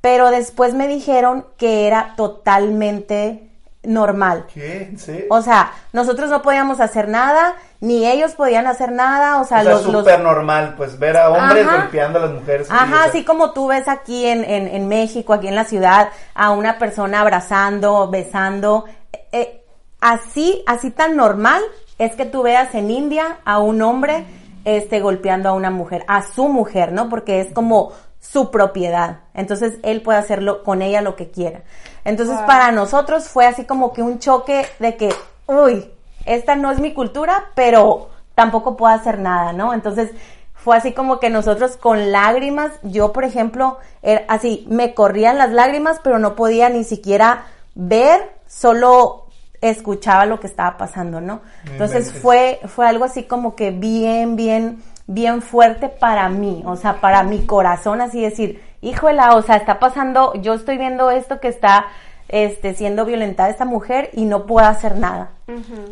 Pero 0.00 0.30
después 0.30 0.74
me 0.74 0.86
dijeron 0.86 1.46
que 1.56 1.86
era 1.86 2.14
totalmente 2.16 3.49
normal. 3.82 4.46
¿Qué? 4.52 4.92
¿Sí? 4.98 5.24
O 5.30 5.40
sea, 5.40 5.72
nosotros 5.92 6.28
no 6.28 6.42
podíamos 6.42 6.80
hacer 6.80 7.08
nada, 7.08 7.54
ni 7.80 8.06
ellos 8.06 8.32
podían 8.32 8.66
hacer 8.66 8.92
nada, 8.92 9.40
o 9.40 9.44
sea, 9.44 9.60
O 9.60 9.62
sea, 9.62 9.72
los... 9.72 9.86
los- 9.86 10.00
súper 10.04 10.20
normal, 10.20 10.74
pues 10.76 10.98
ver 10.98 11.16
a 11.16 11.30
hombres 11.30 11.66
Ajá. 11.66 11.76
golpeando 11.82 12.18
a 12.18 12.22
las 12.22 12.32
mujeres. 12.32 12.68
Ajá, 12.70 13.04
así 13.04 13.24
como 13.24 13.52
tú 13.52 13.68
ves 13.68 13.88
aquí 13.88 14.26
en, 14.26 14.44
en, 14.44 14.68
en 14.68 14.86
México, 14.88 15.32
aquí 15.32 15.48
en 15.48 15.54
la 15.54 15.64
ciudad, 15.64 16.10
a 16.34 16.50
una 16.50 16.78
persona 16.78 17.20
abrazando, 17.22 18.08
besando, 18.10 18.84
eh, 19.32 19.64
así, 20.00 20.62
así 20.66 20.90
tan 20.90 21.16
normal 21.16 21.62
es 21.98 22.14
que 22.16 22.26
tú 22.26 22.42
veas 22.42 22.74
en 22.74 22.90
India 22.90 23.38
a 23.44 23.58
un 23.60 23.80
hombre 23.82 24.24
este, 24.66 25.00
golpeando 25.00 25.48
a 25.48 25.52
una 25.52 25.70
mujer, 25.70 26.04
a 26.06 26.22
su 26.22 26.48
mujer, 26.48 26.92
¿no? 26.92 27.08
Porque 27.08 27.40
es 27.40 27.52
como 27.52 27.92
su 28.20 28.50
propiedad. 28.50 29.20
Entonces 29.32 29.78
él 29.82 30.02
puede 30.02 30.18
hacerlo 30.18 30.62
con 30.62 30.82
ella 30.82 31.00
lo 31.00 31.16
que 31.16 31.30
quiera. 31.30 31.62
Entonces 32.04 32.36
Wow. 32.36 32.46
para 32.46 32.72
nosotros 32.72 33.28
fue 33.28 33.46
así 33.46 33.64
como 33.64 33.92
que 33.92 34.02
un 34.02 34.18
choque 34.18 34.66
de 34.78 34.96
que, 34.96 35.14
uy, 35.46 35.90
esta 36.24 36.56
no 36.56 36.70
es 36.70 36.80
mi 36.80 36.92
cultura, 36.94 37.46
pero 37.54 38.10
tampoco 38.34 38.76
puedo 38.76 38.94
hacer 38.94 39.18
nada, 39.18 39.52
¿no? 39.52 39.74
Entonces 39.74 40.10
fue 40.54 40.76
así 40.76 40.92
como 40.92 41.20
que 41.20 41.30
nosotros 41.30 41.76
con 41.76 42.12
lágrimas, 42.12 42.72
yo 42.82 43.12
por 43.12 43.24
ejemplo, 43.24 43.78
era 44.02 44.24
así, 44.28 44.66
me 44.68 44.94
corrían 44.94 45.38
las 45.38 45.50
lágrimas, 45.50 46.00
pero 46.02 46.18
no 46.18 46.34
podía 46.36 46.68
ni 46.68 46.84
siquiera 46.84 47.44
ver, 47.74 48.30
solo 48.46 49.26
escuchaba 49.62 50.26
lo 50.26 50.40
que 50.40 50.46
estaba 50.46 50.76
pasando, 50.76 51.20
¿no? 51.20 51.40
Entonces 51.66 52.12
fue, 52.12 52.60
fue 52.66 52.86
algo 52.86 53.04
así 53.04 53.24
como 53.24 53.54
que 53.56 53.70
bien, 53.70 54.36
bien, 54.36 54.82
bien 55.06 55.42
fuerte 55.42 55.88
para 55.88 56.28
mí, 56.28 56.62
o 56.66 56.76
sea, 56.76 57.00
para 57.00 57.22
mi 57.22 57.46
corazón, 57.46 58.00
así 58.00 58.22
decir, 58.22 58.62
híjola, 58.80 59.34
o 59.36 59.42
sea, 59.42 59.56
está 59.56 59.78
pasando, 59.78 60.34
yo 60.34 60.54
estoy 60.54 60.78
viendo 60.78 61.10
esto 61.10 61.40
que 61.40 61.48
está, 61.48 61.86
este, 62.28 62.74
siendo 62.74 63.04
violentada 63.04 63.48
esta 63.50 63.64
mujer 63.64 64.10
y 64.12 64.24
no 64.24 64.46
puedo 64.46 64.66
hacer 64.66 64.96
nada, 64.96 65.30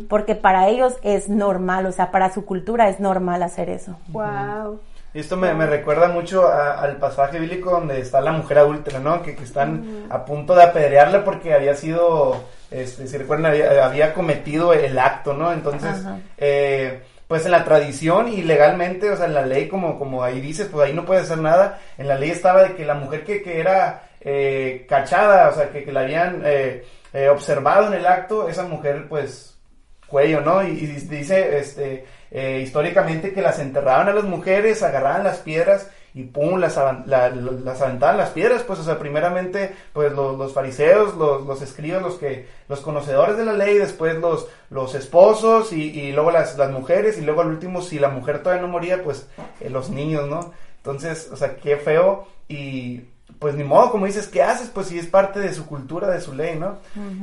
porque 0.07 0.35
para 0.35 0.67
ellos 0.69 0.97
es 1.03 1.27
normal, 1.29 1.85
o 1.85 1.91
sea, 1.91 2.11
para 2.11 2.31
su 2.33 2.45
cultura 2.45 2.89
es 2.89 2.99
normal 2.99 3.43
hacer 3.43 3.69
eso. 3.69 3.97
Wow. 4.07 4.79
Y 5.13 5.19
Esto 5.19 5.37
me, 5.37 5.53
me 5.55 5.65
recuerda 5.65 6.07
mucho 6.07 6.47
a- 6.47 6.79
al 6.81 6.97
pasaje 6.97 7.39
bíblico 7.39 7.71
donde 7.71 7.99
está 7.99 8.21
la 8.21 8.31
mujer 8.31 8.59
adúltera, 8.59 8.99
¿no? 8.99 9.21
Que, 9.23 9.35
que 9.35 9.43
están 9.43 10.05
a 10.09 10.23
punto 10.23 10.53
de 10.55 10.63
apedrearla 10.63 11.23
porque 11.25 11.53
había 11.53 11.73
sido, 11.75 12.43
este, 12.69 13.07
si 13.07 13.17
recuerdan, 13.17 13.47
había, 13.47 13.85
había 13.85 14.13
cometido 14.13 14.71
el 14.73 14.97
acto, 14.99 15.33
¿no? 15.33 15.51
Entonces, 15.51 16.05
eh, 16.37 17.01
pues 17.29 17.45
en 17.45 17.51
la 17.51 17.63
tradición 17.63 18.27
y 18.27 18.41
legalmente, 18.41 19.11
o 19.11 19.15
sea, 19.15 19.27
en 19.27 19.35
la 19.35 19.45
ley, 19.45 19.67
como, 19.67 19.99
como 19.99 20.23
ahí 20.23 20.41
dices, 20.41 20.67
pues 20.67 20.87
ahí 20.87 20.95
no 20.95 21.05
puedes 21.05 21.25
hacer 21.25 21.37
nada. 21.37 21.79
En 21.99 22.07
la 22.07 22.15
ley 22.15 22.31
estaba 22.31 22.63
de 22.63 22.73
que 22.73 22.83
la 22.83 22.95
mujer 22.95 23.23
que, 23.23 23.43
que 23.43 23.59
era 23.59 24.09
eh, 24.19 24.87
cachada, 24.89 25.49
o 25.49 25.53
sea, 25.53 25.69
que, 25.69 25.83
que 25.83 25.91
la 25.91 25.99
habían 26.01 26.41
eh, 26.43 26.83
eh, 27.13 27.29
observado 27.29 27.85
en 27.85 27.93
el 27.93 28.07
acto, 28.07 28.49
esa 28.49 28.63
mujer, 28.63 29.05
pues, 29.07 29.59
cuello, 30.07 30.41
¿no? 30.41 30.63
Y, 30.63 30.71
y 30.71 30.87
dice, 30.87 31.59
este, 31.59 32.03
eh, 32.31 32.61
históricamente 32.63 33.31
que 33.31 33.43
las 33.43 33.59
enterraban 33.59 34.09
a 34.09 34.13
las 34.13 34.23
mujeres, 34.23 34.81
agarraban 34.81 35.23
las 35.23 35.37
piedras 35.37 35.87
y 36.13 36.23
pum, 36.23 36.59
las, 36.59 36.75
la- 37.05 37.29
las 37.29 37.81
aventaban 37.81 38.17
las 38.17 38.29
piedras, 38.31 38.63
pues, 38.63 38.79
o 38.79 38.83
sea, 38.83 38.97
primeramente, 38.99 39.73
pues, 39.93 40.11
los, 40.13 40.37
los 40.37 40.53
fariseos, 40.53 41.15
los, 41.15 41.45
los 41.45 41.61
escribas, 41.61 42.01
los 42.01 42.15
que, 42.15 42.47
los 42.67 42.81
conocedores 42.81 43.37
de 43.37 43.45
la 43.45 43.53
ley, 43.53 43.77
después 43.77 44.15
los, 44.17 44.47
los 44.69 44.95
esposos 44.95 45.71
y, 45.73 45.91
y 45.99 46.11
luego 46.11 46.31
las, 46.31 46.57
las 46.57 46.71
mujeres 46.71 47.17
y 47.17 47.21
luego 47.21 47.41
al 47.41 47.47
último, 47.47 47.81
si 47.81 47.99
la 47.99 48.09
mujer 48.09 48.41
todavía 48.41 48.61
no 48.63 48.67
moría, 48.67 49.03
pues, 49.03 49.27
eh, 49.59 49.69
los 49.69 49.89
niños, 49.89 50.27
¿no? 50.27 50.51
Entonces, 50.77 51.29
o 51.31 51.35
sea, 51.35 51.57
qué 51.57 51.77
feo 51.77 52.27
y 52.47 53.01
pues 53.37 53.55
ni 53.55 53.63
modo, 53.63 53.91
como 53.91 54.05
dices, 54.05 54.27
¿qué 54.27 54.41
haces? 54.41 54.69
Pues 54.73 54.87
si 54.87 54.97
es 54.99 55.05
parte 55.05 55.39
de 55.39 55.53
su 55.53 55.65
cultura, 55.65 56.09
de 56.09 56.19
su 56.19 56.33
ley, 56.33 56.57
¿no? 56.59 56.79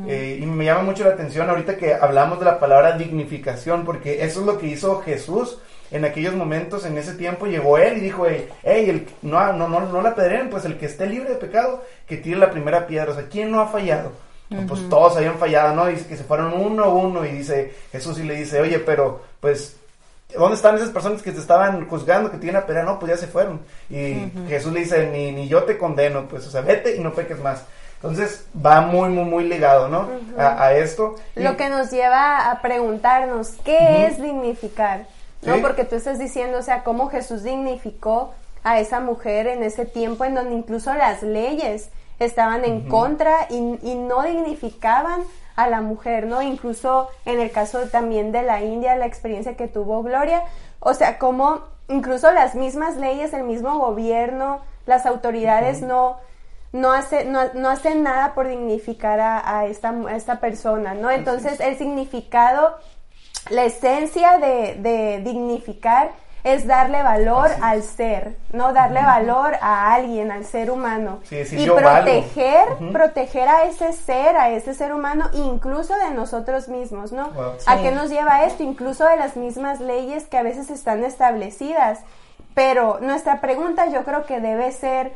Eh, 0.09 0.39
y 0.41 0.47
me 0.47 0.65
llama 0.65 0.83
mucho 0.83 1.05
la 1.05 1.11
atención 1.11 1.51
ahorita 1.51 1.77
que 1.77 1.93
hablamos 1.95 2.39
de 2.39 2.45
la 2.47 2.59
palabra 2.59 2.97
dignificación, 2.97 3.85
porque 3.85 4.25
eso 4.25 4.41
es 4.41 4.47
lo 4.47 4.57
que 4.59 4.69
hizo 4.69 5.01
Jesús 5.03 5.59
en 5.91 6.05
aquellos 6.05 6.35
momentos, 6.35 6.85
en 6.87 6.97
ese 6.99 7.15
tiempo, 7.15 7.47
llegó 7.47 7.79
él 7.79 7.99
y 7.99 8.01
dijo, 8.01 8.27
hey, 8.29 8.49
hey, 8.63 8.91
el, 8.91 9.09
no, 9.23 9.53
no, 9.53 9.69
no, 9.69 9.81
no 9.81 10.03
la 10.03 10.11
apedreen, 10.11 10.51
pues 10.51 10.65
el 10.65 10.79
que 10.79 10.87
esté 10.87 11.07
libre 11.07 11.31
de 11.31 11.37
pecado, 11.37 11.83
que 12.07 12.17
tire 12.17 12.37
la 12.39 12.51
primera 12.51 12.87
piedra. 12.87 13.13
O 13.13 13.15
sea, 13.15 13.29
¿quién 13.29 13.51
no 13.51 13.61
ha 13.61 13.67
fallado? 13.69 14.13
Pues 14.69 14.89
todos 14.89 15.17
habían 15.17 15.39
fallado, 15.39 15.75
¿no? 15.75 15.87
Dice 15.87 16.07
que 16.07 16.17
se 16.17 16.23
fueron 16.23 16.53
uno 16.53 16.85
a 16.85 16.89
uno 16.89 17.25
y 17.27 17.31
dice, 17.33 17.75
Jesús 17.91 18.19
y 18.21 18.23
le 18.23 18.35
dice, 18.37 18.61
oye, 18.61 18.79
pero 18.79 19.23
pues 19.41 19.77
¿Dónde 20.37 20.57
están 20.57 20.75
esas 20.75 20.91
personas 20.91 21.23
que 21.23 21.31
te 21.31 21.39
estaban 21.39 21.89
juzgando, 21.89 22.31
que 22.31 22.37
iban 22.45 22.57
a 22.57 22.67
pelear? 22.67 22.85
No, 22.85 22.99
pues 22.99 23.13
ya 23.13 23.17
se 23.17 23.29
fueron. 23.29 23.61
Y 23.89 24.29
Jesús 24.49 24.73
le 24.73 24.81
dice, 24.81 25.09
ni, 25.09 25.31
ni 25.31 25.47
yo 25.49 25.63
te 25.63 25.79
condeno, 25.79 26.27
pues, 26.29 26.45
o 26.49 26.51
sea, 26.51 26.63
vete 26.63 26.97
y 26.97 26.99
no 27.01 27.13
peques 27.15 27.39
más. 27.39 27.63
Entonces, 27.95 28.45
va 28.65 28.81
muy, 28.81 29.09
muy, 29.09 29.25
muy 29.25 29.45
ligado, 29.45 29.89
¿no? 29.89 30.09
a, 30.37 30.65
a 30.65 30.75
esto. 30.75 31.15
Y- 31.37 31.41
Lo 31.43 31.57
que 31.57 31.69
nos 31.69 31.93
lleva 31.93 32.51
a 32.51 32.61
preguntarnos, 32.61 33.53
¿qué 33.65 34.07
es 34.07 34.21
dignificar? 34.21 35.07
¿No? 35.47 35.61
Porque 35.61 35.85
tú 35.85 35.97
estás 35.97 36.19
diciendo, 36.19 36.59
o 36.59 36.63
sea, 36.63 36.83
cómo 36.83 37.09
Jesús 37.09 37.43
dignificó 37.43 38.33
a 38.65 38.81
esa 38.81 39.01
mujer 39.01 39.47
en 39.47 39.63
ese 39.63 39.87
tiempo 39.87 40.25
en 40.25 40.35
donde 40.35 40.55
incluso 40.55 40.93
las 40.95 41.23
leyes 41.23 41.91
estaban 42.19 42.65
en 42.65 42.89
contra 42.89 43.47
y, 43.51 43.79
y 43.83 43.95
no 43.95 44.23
dignificaban 44.23 45.23
a 45.55 45.69
la 45.69 45.81
mujer, 45.81 46.27
¿no? 46.27 46.43
Incluso 46.43 47.09
en 47.25 47.41
el 47.41 47.51
caso 47.51 47.89
también 47.89 48.33
de 48.33 48.43
la 48.43 48.63
India, 48.63 48.97
la 48.97 49.07
experiencia 49.07 49.57
que 49.57 49.69
tuvo 49.69 50.03
Gloria, 50.03 50.43
o 50.81 50.95
sea, 50.95 51.19
como 51.19 51.63
incluso 51.89 52.33
las 52.33 52.55
mismas 52.55 52.97
leyes, 52.97 53.33
el 53.33 53.45
mismo 53.45 53.79
gobierno, 53.79 54.61
las 54.87 55.07
autoridades 55.07 55.83
no 55.83 56.19
no 56.73 56.93
hace, 56.93 57.25
no, 57.25 57.41
no 57.55 57.71
hace 57.71 57.95
nada 57.95 58.35
por 58.35 58.49
dignificar 58.49 59.19
a, 59.21 59.59
a 59.59 59.67
esta, 59.67 59.91
a 59.91 60.17
esta 60.17 60.41
persona, 60.41 60.95
¿no? 60.95 61.11
Entonces 61.11 61.61
el 61.61 61.79
significado, 61.79 62.77
la 63.51 63.65
esencia 63.65 64.39
de, 64.39 64.75
de 64.79 65.21
dignificar 65.25 66.11
es 66.45 66.65
darle 66.65 67.03
valor 67.03 67.47
Así 67.51 67.61
al 67.61 67.83
ser, 67.83 68.37
¿no? 68.53 68.73
Darle 68.73 69.03
valor 69.03 69.57
a 69.61 69.93
alguien, 69.95 70.31
al 70.31 70.45
ser 70.45 70.71
humano. 70.71 71.19
Sí, 71.25 71.37
decir, 71.37 71.59
y 71.59 71.67
proteger, 71.69 72.69
proteger 72.93 73.49
a 73.49 73.65
ese 73.65 73.93
ser, 73.93 74.37
a 74.37 74.51
ese 74.51 74.73
ser 74.73 74.95
humano, 74.95 75.29
incluso 75.33 75.97
de 75.97 76.11
nosotros 76.11 76.69
mismos, 76.69 77.11
¿no? 77.11 77.31
Wow. 77.31 77.55
¿A 77.67 77.77
Sí. 77.79 77.83
qué 77.83 77.91
nos 77.91 78.11
lleva 78.11 78.45
esto? 78.45 78.63
Incluso 78.63 79.05
de 79.07 79.17
las 79.17 79.37
mismas 79.37 79.81
leyes 79.81 80.27
que 80.27 80.39
a 80.39 80.43
veces 80.45 80.71
están 80.71 81.03
establecidas. 81.03 81.99
Pero 82.55 82.99
nuestra 83.01 83.41
pregunta 83.41 83.87
yo 83.87 84.05
creo 84.05 84.25
que 84.25 84.41
debe 84.41 84.71
ser, 84.71 85.13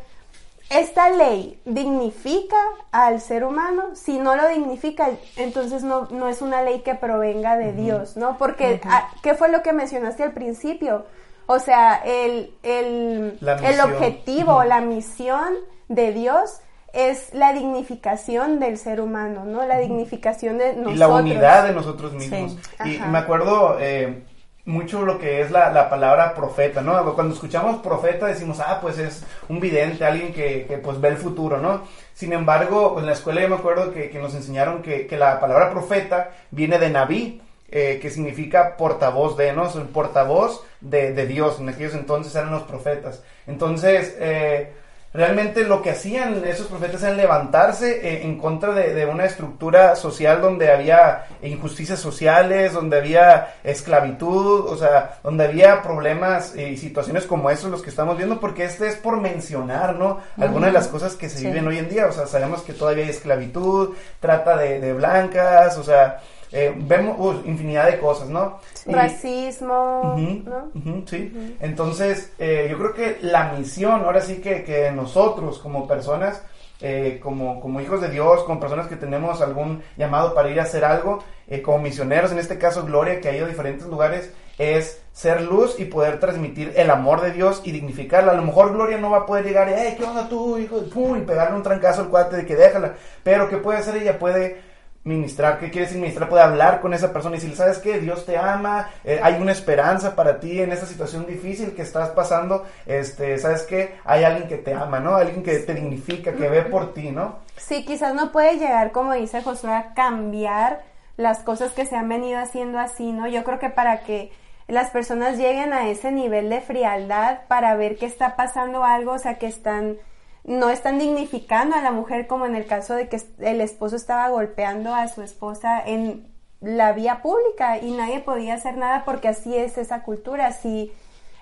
¿esta 0.71 1.11
ley 1.11 1.61
dignifica 1.65 2.57
al 2.93 3.21
ser 3.21 3.45
humano? 3.45 3.91
Si 3.95 4.19
no 4.19 4.37
lo 4.37 4.49
dignifica, 4.49 5.11
entonces 5.37 5.83
no, 5.83 6.09
no 6.11 6.29
es 6.29 6.41
una 6.41 6.63
ley 6.63 6.81
que 6.81 6.95
provenga 6.95 7.57
de 7.57 7.73
Dios, 7.73 8.17
¿no? 8.17 8.39
Porque, 8.39 8.81
ah, 8.85 9.11
¿qué 9.23 9.35
fue 9.35 9.51
lo 9.51 9.63
que 9.63 9.73
mencionaste 9.73 10.23
al 10.23 10.33
principio? 10.33 11.05
O 11.47 11.59
sea, 11.59 11.97
el, 12.05 12.55
el, 12.63 13.39
el 13.43 13.81
objetivo, 13.81 14.59
Ujú. 14.59 14.69
la 14.69 14.81
misión 14.81 15.55
de 15.89 16.13
Dios 16.13 16.61
es 16.93 17.35
la 17.35 17.53
dignificación 17.53 18.61
del 18.61 18.79
ser 18.79 19.01
humano, 19.01 19.45
¿no? 19.45 19.65
La 19.67 19.79
dignificación 19.79 20.59
de 20.59 20.75
nosotros. 20.75 20.95
y 20.95 20.99
la 20.99 21.09
unidad 21.09 21.67
de 21.67 21.73
nosotros 21.73 22.13
mismos. 22.13 22.57
Sí. 22.85 22.97
Y 22.97 23.09
me 23.09 23.19
acuerdo 23.19 23.77
eh, 23.81 24.25
mucho 24.65 25.05
lo 25.05 25.19
que 25.19 25.41
es 25.41 25.51
la, 25.51 25.71
la 25.71 25.89
palabra 25.89 26.35
profeta, 26.35 26.81
¿no? 26.81 27.15
Cuando 27.15 27.35
escuchamos 27.35 27.81
profeta 27.83 28.27
decimos, 28.27 28.61
ah, 28.61 28.79
pues 28.81 28.99
es 28.99 29.25
un 29.49 29.61
vidente, 29.61 30.05
alguien 30.05 30.33
que, 30.33 30.67
que, 30.67 30.79
pues 30.79 31.01
ve 31.01 31.09
el 31.09 31.17
futuro, 31.17 31.59
¿no? 31.59 31.83
Sin 32.15 32.33
embargo, 32.33 32.97
en 32.99 33.07
la 33.07 33.13
escuela 33.13 33.41
yo 33.41 33.49
me 33.49 33.57
acuerdo 33.57 33.93
que, 33.93 34.11
que 34.11 34.19
nos 34.19 34.35
enseñaron 34.35 34.83
que, 34.83 35.07
que 35.07 35.17
la 35.17 35.41
palabra 35.41 35.71
profeta 35.71 36.31
viene 36.51 36.79
de 36.79 36.91
Naví, 36.91 37.41
eh, 37.73 37.99
que 38.03 38.11
significa 38.11 38.77
portavoz 38.77 39.37
de, 39.37 39.53
¿no? 39.53 39.67
Es 39.67 39.75
portavoz 39.93 40.65
de, 40.81 41.13
de 41.13 41.27
Dios. 41.27 41.61
En 41.61 41.69
aquellos 41.69 41.95
entonces 41.95 42.35
eran 42.35 42.51
los 42.51 42.63
profetas. 42.63 43.23
Entonces, 43.47 44.17
eh, 44.19 44.73
realmente 45.13 45.65
lo 45.65 45.83
que 45.83 45.91
hacían 45.91 46.45
esos 46.45 46.67
profetas 46.69 47.03
era 47.03 47.13
levantarse 47.15 48.01
eh, 48.07 48.23
en 48.23 48.39
contra 48.39 48.73
de, 48.73 48.95
de 48.95 49.07
una 49.07 49.25
estructura 49.25 49.97
social 49.97 50.41
donde 50.41 50.71
había 50.73 51.27
injusticias 51.43 51.99
sociales, 51.99 52.73
donde 52.73 52.99
había 52.99 53.55
esclavitud, 53.65 54.67
o 54.69 54.77
sea, 54.77 55.19
donde 55.23 55.45
había 55.45 55.83
problemas 55.83 56.55
y 56.55 56.77
situaciones 56.77 57.27
como 57.27 57.51
esos 57.51 57.71
los 57.71 57.83
que 57.83 57.91
estamos 57.91 58.17
viendo, 58.17 58.39
porque 58.39 58.65
este 58.65 58.87
es 58.87 58.97
por 58.97 59.21
mencionar, 59.21 59.97
¿no? 59.97 60.21
Algunas 60.39 60.69
de 60.69 60.73
las 60.75 60.89
cosas 60.89 61.15
que 61.17 61.29
se 61.29 61.39
Sí. 61.39 61.47
viven 61.47 61.67
hoy 61.67 61.79
en 61.79 61.89
día, 61.89 62.07
o 62.07 62.13
sea, 62.13 62.27
sabemos 62.27 62.63
que 62.63 62.73
todavía 62.73 63.05
hay 63.05 63.11
esclavitud, 63.11 63.95
trata 64.21 64.57
de, 64.57 64.79
de 64.81 64.93
blancas, 64.93 65.77
o 65.79 65.83
sea, 65.83 66.21
eh, 66.53 66.75
vemos 66.77 67.17
uh, 67.19 67.49
infinidad 67.49 67.87
de 67.87 67.99
cosas, 67.99 68.29
¿no? 68.29 68.59
Y- 68.87 68.93
Racismo, 68.93 70.17
¿no? 70.45 71.03
sí. 71.07 71.57
Entonces, 71.61 72.33
eh, 72.39 72.67
yo 72.71 72.79
creo 72.79 72.95
que 72.95 73.19
la 73.23 73.53
misión, 73.53 74.03
ahora 74.05 74.21
sí 74.21 74.37
que, 74.37 74.65
que 74.65 74.91
nosotros 74.91 75.59
como 75.59 75.87
personas, 75.87 76.43
eh, 76.81 77.21
como, 77.23 77.61
como 77.61 77.81
hijos 77.81 78.01
de 78.01 78.09
Dios, 78.09 78.43
como 78.45 78.59
personas 78.59 78.87
que 78.89 78.97
tenemos 78.97 79.41
algún 79.43 79.83
llamado 79.97 80.35
para 80.35 80.49
ir 80.51 80.59
a 80.61 80.65
hacer 80.65 80.85
algo, 80.85 81.19
eh, 81.47 81.63
como 81.63 81.79
misioneros, 81.79 82.33
en 82.33 82.39
este 82.39 82.59
caso 82.59 82.85
Gloria, 82.85 83.21
que 83.21 83.29
ha 83.29 83.37
ido 83.37 83.45
a 83.47 83.49
diferentes 83.49 83.87
lugares, 83.87 84.33
es 84.59 85.01
ser 85.13 85.43
luz 85.43 85.79
y 85.79 85.87
poder 85.87 86.21
transmitir 86.21 86.73
el 86.77 86.91
amor 86.91 87.21
de 87.23 87.33
Dios 87.33 87.63
y 87.65 87.73
dignificarla. 87.73 88.33
A 88.33 88.37
lo 88.37 88.43
mejor 88.43 88.73
Gloria 88.73 88.99
no 88.99 89.11
va 89.11 89.19
a 89.19 89.27
poder 89.27 89.45
llegar 89.45 89.73
hey, 89.75 89.95
¿qué 89.99 90.05
onda 90.05 90.29
tú, 90.29 90.59
hijo 90.59 90.81
de 90.81 90.89
pum? 90.89 91.17
Y 91.17 91.21
pegarle 91.23 91.57
un 91.57 91.63
trancazo 91.63 92.03
al 92.03 92.09
cuate 92.09 92.37
de 92.37 92.47
que 92.47 92.57
déjala. 92.57 92.95
Pero 93.23 93.49
¿qué 93.49 93.57
puede 93.57 93.79
hacer 93.79 93.97
ella? 93.97 94.19
Puede 94.19 94.70
ministrar. 95.05 95.59
¿Qué 95.59 95.71
quiere 95.71 95.87
decir 95.87 96.01
ministrar? 96.01 96.29
Puede 96.29 96.43
hablar 96.43 96.81
con 96.81 96.93
esa 96.93 97.13
persona 97.13 97.37
y 97.37 97.39
decirle, 97.39 97.57
¿sabes 97.57 97.79
qué? 97.79 97.99
Dios 98.01 98.27
te 98.27 98.37
ama, 98.37 98.91
eh, 99.05 99.19
hay 99.23 99.41
una 99.41 99.53
esperanza 99.53 100.15
para 100.15 100.41
ti 100.41 100.61
en 100.61 100.73
esta 100.73 100.87
situación 100.87 101.27
difícil 101.27 101.75
que 101.75 101.83
estás 101.83 102.11
pasando. 102.11 102.67
Este, 102.87 103.39
¿sabes 103.39 103.63
qué? 103.63 103.97
Hay 104.05 104.25
alguien 104.25 104.49
que 104.49 104.59
te 104.59 104.75
ama, 104.75 105.01
¿no? 105.01 105.17
Alguien 105.17 105.43
que 105.43 105.59
te 105.61 105.75
dignifica, 105.75 106.33
que 106.33 106.49
ve 106.49 106.63
por 106.63 106.93
ti, 106.93 107.11
¿no? 107.11 107.39
Sí, 107.57 107.85
quizás 107.85 108.15
no 108.15 108.31
puede 108.33 108.59
llegar, 108.59 108.93
como 108.93 109.15
dice 109.15 109.43
Josué, 109.43 109.73
a 109.73 109.95
cambiar 109.95 110.83
las 111.17 111.41
cosas 111.41 111.73
que 111.73 111.87
se 111.87 111.97
han 111.97 112.09
venido 112.09 112.39
haciendo 112.39 112.79
así, 112.79 113.13
¿no? 113.13 113.27
Yo 113.27 113.45
creo 113.45 113.59
que 113.59 113.71
para 113.71 114.01
que 114.01 114.33
las 114.69 114.91
personas 114.91 115.37
lleguen 115.37 115.73
a 115.73 115.89
ese 115.89 116.13
nivel 116.13 116.49
de 116.49 116.61
frialdad 116.61 117.41
para 117.49 117.75
ver 117.75 117.97
que 117.97 118.07
está 118.07 118.37
pasando 118.37 118.85
algo, 118.85 119.13
o 119.13 119.19
sea, 119.19 119.39
que 119.39 119.47
están 119.47 119.99
no 120.45 120.71
están 120.71 120.99
dignificando 120.99 121.77
a 121.77 121.83
la 121.83 121.93
mujer 121.93 122.27
como 122.27 122.47
en 122.47 122.55
el 122.55 122.67
caso 122.67 122.95
de 122.95 123.09
que 123.09 123.21
el 123.39 123.61
esposo 123.61 123.97
estaba 123.97 124.29
golpeando 124.29 124.95
a 124.95 125.09
su 125.09 125.23
esposa 125.23 125.83
en 125.85 126.27
la 126.61 126.93
vía 126.93 127.23
pública 127.23 127.79
y 127.79 127.93
nadie 127.93 128.21
podía 128.21 128.55
hacer 128.55 128.77
nada 128.77 129.05
porque 129.05 129.29
así 129.29 129.57
es 129.57 129.79
esa 129.79 130.03
cultura, 130.03 130.47
así 130.47 130.93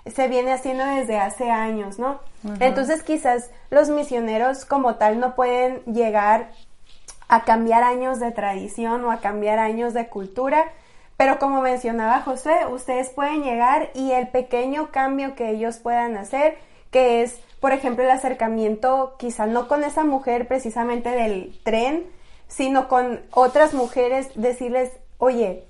se 0.05 0.27
viene 0.27 0.53
haciendo 0.53 0.85
desde 0.85 1.19
hace 1.19 1.51
años, 1.51 1.99
¿no? 1.99 2.19
Entonces 2.59 3.03
quizás 3.03 3.51
los 3.69 3.89
misioneros 3.89 4.65
como 4.65 4.95
tal 4.95 5.19
no 5.19 5.35
pueden 5.35 5.83
llegar 5.85 6.51
a 7.27 7.43
cambiar 7.43 7.83
años 7.83 8.19
de 8.19 8.31
tradición 8.31 9.03
o 9.05 9.11
a 9.11 9.19
cambiar 9.19 9.59
años 9.59 9.93
de 9.93 10.07
cultura, 10.07 10.71
pero 11.17 11.37
como 11.37 11.61
mencionaba 11.61 12.21
José, 12.21 12.65
ustedes 12.71 13.09
pueden 13.09 13.43
llegar 13.43 13.89
y 13.93 14.11
el 14.11 14.29
pequeño 14.29 14.89
cambio 14.91 15.35
que 15.35 15.49
ellos 15.49 15.77
puedan 15.77 16.15
hacer, 16.15 16.57
que 16.91 17.23
es 17.23 17.39
por 17.59 17.73
ejemplo, 17.73 18.03
el 18.03 18.11
acercamiento 18.11 19.15
quizá 19.17 19.45
no 19.45 19.67
con 19.67 19.83
esa 19.83 20.03
mujer 20.03 20.47
precisamente 20.47 21.09
del 21.09 21.59
tren, 21.63 22.05
sino 22.47 22.87
con 22.87 23.21
otras 23.31 23.73
mujeres, 23.73 24.29
decirles, 24.35 24.91
oye, 25.17 25.65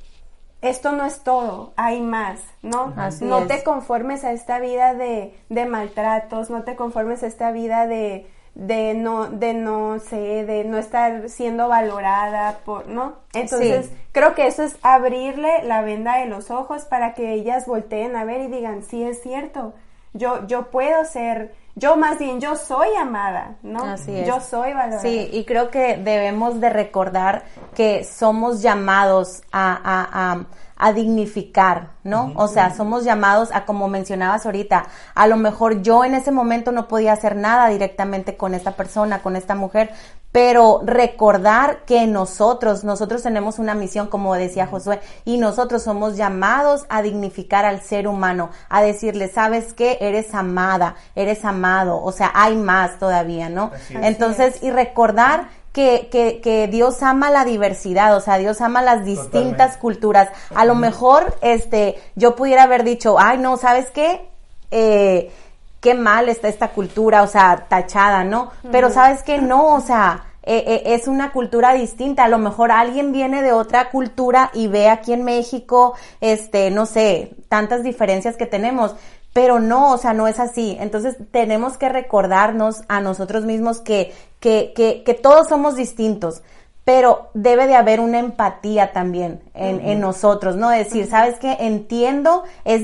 esto 0.62 0.92
no 0.92 1.06
es 1.06 1.22
todo, 1.22 1.74
hay 1.78 2.02
más, 2.02 2.42
¿no? 2.62 2.94
no 3.22 3.48
te 3.48 3.64
conformes 3.64 4.24
a 4.24 4.34
esta 4.34 4.60
vida 4.60 4.94
de, 4.94 5.34
de, 5.50 5.66
maltratos, 5.66 6.50
no 6.50 6.64
te 6.64 6.76
conformes 6.76 7.24
a 7.24 7.28
esta 7.28 7.52
vida 7.52 7.88
de, 7.88 8.28
de 8.56 8.94
no, 8.94 9.28
de 9.28 9.54
no 9.54 10.00
sé, 10.00 10.46
de 10.46 10.66
no 10.66 10.78
estar 10.78 11.30
siendo 11.30 11.70
valorada 11.70 12.60
por, 12.66 12.88
¿no? 12.88 13.16
Entonces, 13.34 13.90
creo 14.12 14.36
que 14.36 14.48
eso 14.48 14.64
es 14.64 14.78
abrirle 14.82 15.64
la 15.64 15.82
venda 15.82 16.18
de 16.18 16.26
los 16.26 16.52
ojos 16.52 16.84
para 16.84 17.14
que 17.14 17.34
ellas 17.34 17.66
volteen 17.66 18.18
a 18.18 18.26
ver 18.26 18.42
y 18.42 18.48
digan, 18.48 18.84
sí 18.84 19.02
es 19.02 19.22
cierto, 19.22 19.74
yo, 20.14 20.48
yo 20.48 20.70
puedo 20.70 21.06
ser 21.06 21.54
yo 21.80 21.96
más 21.96 22.20
bien, 22.20 22.42
yo 22.42 22.58
soy 22.58 22.90
amada, 23.00 23.56
¿no? 23.64 23.84
Así 23.84 24.14
es. 24.14 24.28
Yo 24.28 24.42
soy 24.42 24.74
valorada. 24.74 25.00
Sí, 25.00 25.30
y 25.32 25.46
creo 25.46 25.70
que 25.70 25.96
debemos 25.96 26.60
de 26.60 26.70
recordar 26.70 27.46
que 27.74 28.04
somos 28.04 28.62
llamados 28.62 29.44
a, 29.52 29.80
a, 29.82 30.32
a, 30.32 30.46
a 30.80 30.94
dignificar, 30.94 31.92
¿no? 32.04 32.32
O 32.36 32.48
sea, 32.48 32.74
somos 32.74 33.04
llamados 33.04 33.50
a, 33.52 33.66
como 33.66 33.90
mencionabas 33.90 34.46
ahorita, 34.46 34.86
a 35.14 35.28
lo 35.28 35.36
mejor 35.36 35.82
yo 35.82 36.06
en 36.06 36.16
ese 36.16 36.32
momento 36.32 36.72
no 36.72 36.88
podía 36.88 37.12
hacer 37.12 37.36
nada 37.36 37.68
directamente 37.68 38.38
con 38.38 38.54
esta 38.54 38.72
persona, 38.72 39.22
con 39.22 39.36
esta 39.36 39.56
mujer, 39.56 39.92
pero 40.32 40.82
recordar 40.86 41.86
que 41.86 42.08
nosotros, 42.08 42.84
nosotros 42.84 43.24
tenemos 43.24 43.60
una 43.60 43.74
misión, 43.74 44.08
como 44.08 44.36
decía 44.36 44.68
Josué, 44.68 45.02
y 45.26 45.38
nosotros 45.38 45.84
somos 45.84 46.16
llamados 46.16 46.86
a 46.88 47.02
dignificar 47.02 47.66
al 47.66 47.82
ser 47.82 48.08
humano, 48.08 48.50
a 48.70 48.82
decirle, 48.82 49.28
sabes 49.28 49.74
qué, 49.74 49.98
eres 50.00 50.34
amada, 50.34 50.96
eres 51.14 51.44
amado, 51.44 52.02
o 52.02 52.12
sea, 52.14 52.32
hay 52.34 52.56
más 52.56 53.00
todavía, 53.00 53.50
¿no? 53.50 53.72
Entonces, 53.90 54.64
y 54.64 54.72
recordar 54.72 55.50
que, 55.72 56.10
que, 56.12 56.42
que, 56.42 56.68
Dios 56.68 57.04
ama 57.04 57.30
la 57.30 57.46
diversidad, 57.46 58.16
o 58.16 58.22
sea, 58.22 58.38
Dios 58.38 58.62
ama 58.62 58.82
las 58.82 59.06
distintas 59.06 59.78
culturas. 59.78 60.30
A 60.56 60.66
lo 60.66 60.76
mejor, 60.76 61.38
este, 61.42 62.02
yo 62.16 62.36
pudiera 62.36 62.64
haber 62.64 62.84
dicho, 62.84 63.20
ay, 63.20 63.38
no, 63.38 63.58
¿sabes 63.58 63.92
qué? 63.92 64.28
Eh, 64.72 65.32
qué 65.80 65.94
mal 65.94 66.30
está 66.30 66.48
esta 66.48 66.70
cultura, 66.70 67.24
o 67.24 67.28
sea, 67.28 67.66
tachada, 67.70 68.24
¿no? 68.24 68.52
Pero 68.72 68.90
sabes 68.90 69.24
que 69.24 69.38
no, 69.40 69.76
o 69.76 69.82
sea, 69.82 70.26
eh, 70.44 70.64
eh, 70.66 70.82
es 70.96 71.08
una 71.08 71.32
cultura 71.32 71.74
distinta. 71.74 72.26
A 72.26 72.30
lo 72.30 72.38
mejor 72.38 72.72
alguien 72.72 73.12
viene 73.12 73.42
de 73.42 73.54
otra 73.54 73.90
cultura 73.90 74.50
y 74.54 74.68
ve 74.68 74.90
aquí 74.90 75.14
en 75.14 75.24
México, 75.24 75.96
este, 76.22 76.72
no 76.72 76.86
sé, 76.86 77.36
tantas 77.50 77.84
diferencias 77.84 78.36
que 78.36 78.46
tenemos. 78.46 78.96
Pero 79.34 79.60
no, 79.60 79.94
o 79.94 79.98
sea, 79.98 80.14
no 80.14 80.28
es 80.28 80.40
así. 80.40 80.78
Entonces 80.80 81.18
tenemos 81.32 81.78
que 81.78 81.90
recordarnos 81.90 82.82
a 82.88 83.02
nosotros 83.02 83.46
mismos 83.46 83.80
que, 83.80 84.14
que, 84.40 84.74
que, 84.76 85.04
que 85.04 85.14
todos 85.14 85.48
somos 85.48 85.76
distintos 85.76 86.42
pero 86.86 87.30
debe 87.36 87.68
de 87.68 87.76
haber 87.76 88.00
una 88.00 88.18
empatía 88.18 88.94
también 88.94 89.44
en, 89.54 89.80
en 89.80 90.00
nosotros, 90.00 90.56
¿no? 90.56 90.70
Decir, 90.70 91.06
¿sabes 91.06 91.38
qué? 91.38 91.56
Entiendo, 91.60 92.46
es 92.66 92.82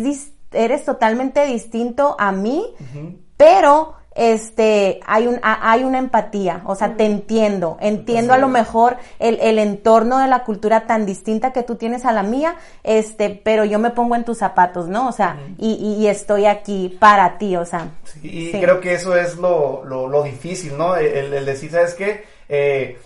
eres 0.55 0.85
totalmente 0.85 1.45
distinto 1.45 2.15
a 2.19 2.31
mí, 2.31 2.63
pero 3.37 3.93
este, 4.15 5.01
hay 5.05 5.27
un, 5.27 5.39
hay 5.43 5.83
una 5.83 5.99
empatía, 5.99 6.61
o 6.65 6.75
sea, 6.75 6.95
te 6.95 7.03
entiendo, 7.05 7.77
entiendo 7.81 8.33
a 8.33 8.37
lo 8.37 8.47
mejor 8.47 8.95
el, 9.19 9.37
el, 9.41 9.59
entorno 9.59 10.19
de 10.19 10.27
la 10.27 10.45
cultura 10.45 10.87
tan 10.87 11.05
distinta 11.05 11.51
que 11.51 11.63
tú 11.63 11.75
tienes 11.75 12.05
a 12.05 12.13
la 12.13 12.23
mía, 12.23 12.55
este, 12.83 13.29
pero 13.29 13.65
yo 13.65 13.77
me 13.77 13.89
pongo 13.89 14.15
en 14.15 14.23
tus 14.23 14.37
zapatos, 14.37 14.87
¿no? 14.87 15.09
O 15.09 15.11
sea, 15.11 15.37
y, 15.57 15.73
y, 15.99 16.07
estoy 16.07 16.45
aquí 16.45 16.95
para 16.97 17.37
ti, 17.37 17.57
o 17.57 17.65
sea. 17.65 17.89
Sí, 18.05 18.51
y 18.55 18.59
creo 18.59 18.79
que 18.79 18.93
eso 18.93 19.17
es 19.17 19.35
lo, 19.35 19.83
lo, 19.83 20.07
lo 20.07 20.23
difícil, 20.23 20.77
¿no? 20.77 20.95
El, 20.95 21.33
el 21.33 21.45
decir, 21.45 21.71
¿sabes 21.71 21.93
qué? 21.93 22.23
Eh, 22.47 22.97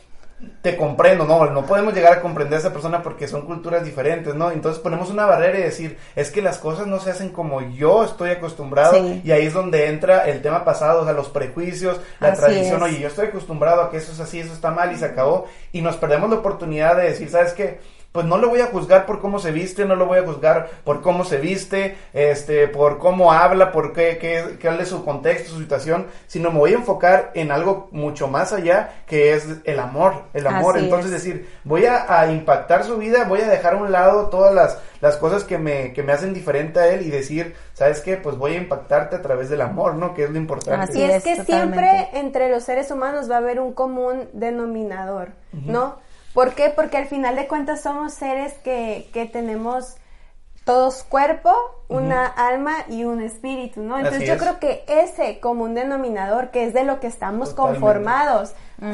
te 0.62 0.78
comprendo, 0.78 1.26
no, 1.26 1.46
no 1.48 1.66
podemos 1.66 1.94
llegar 1.94 2.14
a 2.14 2.22
comprender 2.22 2.58
a 2.58 2.60
esa 2.60 2.74
persona 2.74 3.02
porque 3.02 3.28
son 3.28 3.42
culturas 3.42 3.84
diferentes, 3.84 4.36
¿no? 4.36 4.52
Entonces 4.52 4.82
ponemos 4.82 5.10
una 5.10 5.26
barrera 5.26 5.60
y 5.60 5.64
decir, 5.64 5.98
es 6.16 6.32
que 6.32 6.42
las 6.42 6.58
cosas 6.58 6.88
no 6.88 7.00
se 7.00 7.12
hacen 7.12 7.30
como 7.30 7.62
yo 7.62 8.04
estoy 8.04 8.32
acostumbrado 8.32 9.06
y 9.24 9.32
ahí 9.32 9.48
es 9.48 9.54
donde 9.54 9.88
entra 9.88 10.30
el 10.30 10.42
tema 10.42 10.64
pasado, 10.64 11.02
o 11.02 11.06
sea, 11.06 11.14
los 11.14 11.30
prejuicios, 11.30 12.00
la 12.20 12.34
tradición, 12.34 12.82
oye, 12.82 13.00
yo 13.00 13.08
estoy 13.08 13.28
acostumbrado 13.28 13.82
a 13.82 13.92
que 13.92 13.98
eso 13.98 14.12
es 14.12 14.20
así, 14.20 14.40
eso 14.40 14.54
está 14.54 14.72
mal 14.72 14.92
y 14.94 14.98
se 14.98 15.06
acabó 15.06 15.46
y 15.72 15.82
nos 15.82 15.98
perdemos 15.98 16.30
la 16.30 16.38
oportunidad 16.38 16.96
de 16.96 17.04
decir, 17.04 17.30
¿sabes 17.30 17.54
qué? 17.54 17.80
Pues 18.12 18.26
no 18.26 18.38
lo 18.38 18.50
voy 18.50 18.60
a 18.62 18.68
juzgar 18.68 19.06
por 19.06 19.22
cómo 19.22 19.38
se 19.38 19.52
viste, 19.52 19.86
no 19.86 19.96
lo 19.96 20.08
voy 20.08 20.18
a 20.18 20.24
juzgar 20.24 20.70
por 20.84 21.02
cómo 21.02 21.26
se 21.26 21.38
viste, 21.38 21.96
este, 22.14 22.68
por 22.68 22.98
cómo 22.98 23.32
habla, 23.32 23.72
por 23.72 23.94
qué, 23.94 24.18
qué, 24.20 24.58
qué 24.60 24.68
es 24.68 24.88
su 24.88 25.06
contexto, 25.06 25.52
su 25.52 25.60
situación, 25.60 26.08
sino 26.26 26.52
me 26.52 26.58
voy 26.58 26.74
a 26.74 26.78
enfocar 26.78 27.32
en 27.36 27.52
algo 27.52 27.88
mucho 27.92 28.28
más 28.28 28.52
allá, 28.52 29.04
que 29.06 29.34
es 29.34 29.48
el 29.64 29.80
amor, 29.80 30.24
el 30.34 30.48
amor. 30.48 30.80
Entonces 30.80 31.12
decir, 31.12 31.48
voy 31.64 31.86
a, 31.86 32.32
impactar 32.32 32.84
su 32.84 32.98
vida, 32.98 33.26
voy 33.26 33.42
a 33.42 33.48
dejar 33.48 33.76
a 33.76 33.78
un 33.78 33.92
lado 33.92 34.30
todas 34.30 34.56
las, 34.56 34.80
las 35.02 35.18
cosas 35.18 35.44
que 35.44 35.60
me, 35.60 35.94
que 35.94 36.02
me 36.02 36.12
hacen 36.12 36.34
diferente 36.34 36.80
a 36.80 36.88
él 36.88 37.04
y 37.06 37.12
decir, 37.12 37.54
¿sabes 37.74 38.02
qué? 38.02 38.18
Pues 38.18 38.38
voy 38.38 38.54
a 38.54 38.58
impactarte 38.58 39.18
a 39.18 39.22
través 39.22 39.50
del 39.50 39.62
amor, 39.62 39.96
¿no? 39.96 40.16
Que 40.16 40.24
es 40.24 40.32
lo 40.32 40.38
importante. 40.38 40.84
Así 40.84 41.04
es, 41.04 41.24
que 41.24 41.44
siempre 41.44 42.10
entre 42.14 42.50
los 42.50 42.64
seres 42.64 42.90
humanos 42.90 43.30
va 43.30 43.36
a 43.36 43.40
haber 43.40 43.60
un 43.60 43.74
común 43.74 44.30
denominador, 44.34 45.30
¿no? 45.52 46.09
¿Por 46.34 46.54
qué? 46.54 46.70
Porque 46.70 46.98
al 46.98 47.08
final 47.08 47.36
de 47.36 47.48
cuentas 47.48 47.82
somos 47.82 48.14
seres 48.14 48.54
que, 48.64 49.10
que 49.14 49.26
tenemos 49.26 49.96
todos 50.70 51.02
cuerpo, 51.02 51.52
una 51.88 52.28
alma 52.28 52.76
y 52.90 53.04
un 53.04 53.22
espíritu, 53.22 53.82
¿no? 53.82 53.98
Entonces 53.98 54.28
yo 54.28 54.38
creo 54.38 54.60
que 54.60 54.84
ese 54.88 55.40
común 55.40 55.74
denominador, 55.74 56.52
que 56.52 56.64
es 56.64 56.76
de 56.76 56.84
lo 56.84 57.00
que 57.00 57.08
estamos 57.08 57.56
conformados, 57.56 58.54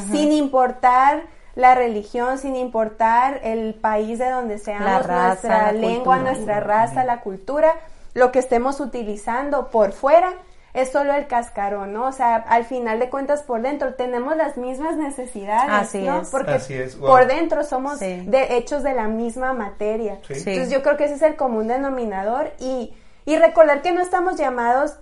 sin 0.10 0.32
importar 0.32 1.24
la 1.56 1.76
religión, 1.76 2.38
sin 2.38 2.56
importar 2.56 3.42
el 3.44 3.74
país 3.74 4.20
de 4.20 4.30
donde 4.30 4.58
seamos, 4.58 5.06
nuestra 5.06 5.74
lengua, 5.74 6.20
nuestra 6.20 6.62
raza, 6.62 7.04
la 7.04 7.20
cultura, 7.20 7.74
lo 8.14 8.32
que 8.32 8.40
estemos 8.40 8.80
utilizando 8.80 9.70
por 9.70 9.92
fuera, 9.92 10.34
es 10.76 10.92
solo 10.92 11.14
el 11.14 11.26
cascarón, 11.28 11.94
¿no? 11.94 12.08
O 12.08 12.12
sea, 12.12 12.36
al 12.36 12.66
final 12.66 13.00
de 13.00 13.10
cuentas 13.10 13.44
por 13.44 13.62
dentro 13.62 13.94
tenemos 13.94 14.36
las 14.36 14.58
mismas 14.58 14.98
necesidades, 14.98 15.70
Así 15.70 16.00
¿no? 16.00 16.22
Es. 16.22 16.30
Porque 16.30 16.90
por 17.00 17.28
dentro 17.28 17.64
somos 17.64 18.00
de, 18.00 18.48
hechos 18.50 18.84
de 18.84 18.94
la 18.94 19.08
misma 19.08 19.54
materia. 19.54 20.20
Entonces 20.28 20.70
yo 20.70 20.84
creo 20.84 20.98
que 20.98 21.06
ese 21.06 21.16
es 21.16 21.22
el 21.22 21.38
común 21.38 21.70
denominador 21.70 22.52
y, 22.60 22.94
y 23.26 23.38
recordar 23.38 23.82
que 23.82 23.94
no 23.94 24.02
estamos 24.02 24.36
llamados 24.36 24.98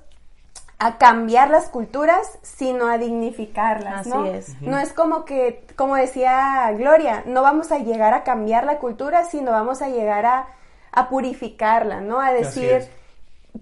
a 0.78 1.00
cambiar 1.00 1.50
las 1.50 1.70
culturas, 1.70 2.38
sino 2.44 2.88
a 2.88 3.00
dignificarlas, 3.00 4.06
¿no? 4.06 4.26
Así 4.26 4.30
es. 4.30 4.62
No 4.62 4.78
es 4.78 4.94
como 4.94 5.26
que, 5.26 5.66
como 5.76 5.96
decía 5.96 6.72
Gloria, 6.78 7.24
no 7.26 7.42
vamos 7.42 7.72
a 7.72 7.80
llegar 7.80 8.14
a 8.14 8.24
cambiar 8.24 8.66
la 8.66 8.78
cultura, 8.78 9.24
sino 9.24 9.52
vamos 9.52 9.82
a 9.82 9.90
llegar 9.90 10.28
a, 10.28 10.48
a 10.92 11.10
purificarla, 11.10 12.00
¿no? 12.02 12.22
A 12.22 12.32
decir 12.32 12.88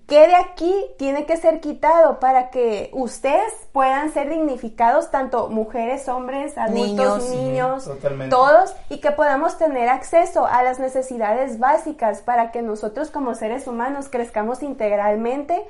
¿Qué 0.08 0.28
de 0.28 0.36
aquí 0.36 0.74
tiene 0.98 1.26
que 1.26 1.36
ser 1.36 1.60
quitado 1.60 2.20
para 2.20 2.50
que 2.50 2.90
ustedes 2.94 3.52
puedan 3.74 4.12
ser 4.14 4.30
dignificados, 4.30 5.12
tanto 5.12 5.50
mujeres, 5.50 6.08
hombres, 6.08 6.58
adultos, 6.58 7.30
niños, 7.30 7.90
todos, 8.30 8.74
y 8.90 9.00
que 9.00 9.12
podamos 9.12 9.58
tener 9.58 9.90
acceso 9.90 10.46
a 10.46 10.64
las 10.64 10.80
necesidades 10.80 11.60
básicas 11.60 12.22
para 12.22 12.52
que 12.52 12.62
nosotros 12.62 13.12
como 13.12 13.36
seres 13.36 13.68
humanos 13.68 14.08
crezcamos 14.10 14.64
integralmente, 14.64 15.62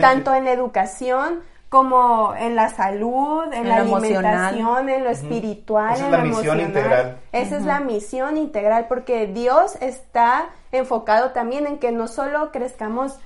tanto 0.00 0.34
en 0.34 0.48
educación 0.48 1.40
como 1.68 2.34
en 2.36 2.54
la 2.54 2.68
salud, 2.68 3.52
en, 3.52 3.68
la 3.68 3.78
alimentación, 3.78 4.88
en 4.88 5.02
lo 5.02 5.10
espiritual, 5.10 5.94
Esa 5.94 6.06
en 6.06 6.06
es 6.06 6.10
la 6.12 6.18
lo 6.18 6.24
misión 6.24 6.60
emocional. 6.60 6.68
integral. 6.68 7.18
Esa 7.32 7.56
es 7.56 7.64
la 7.64 7.80
misión 7.80 8.36
integral 8.36 8.86
porque 8.88 9.26
Dios 9.26 9.76
está 9.80 10.50
enfocado 10.70 11.30
también 11.30 11.66
en 11.66 11.78
que 11.78 11.90
no 11.90 12.06
solo 12.06 12.52
crezcamos 12.52 13.18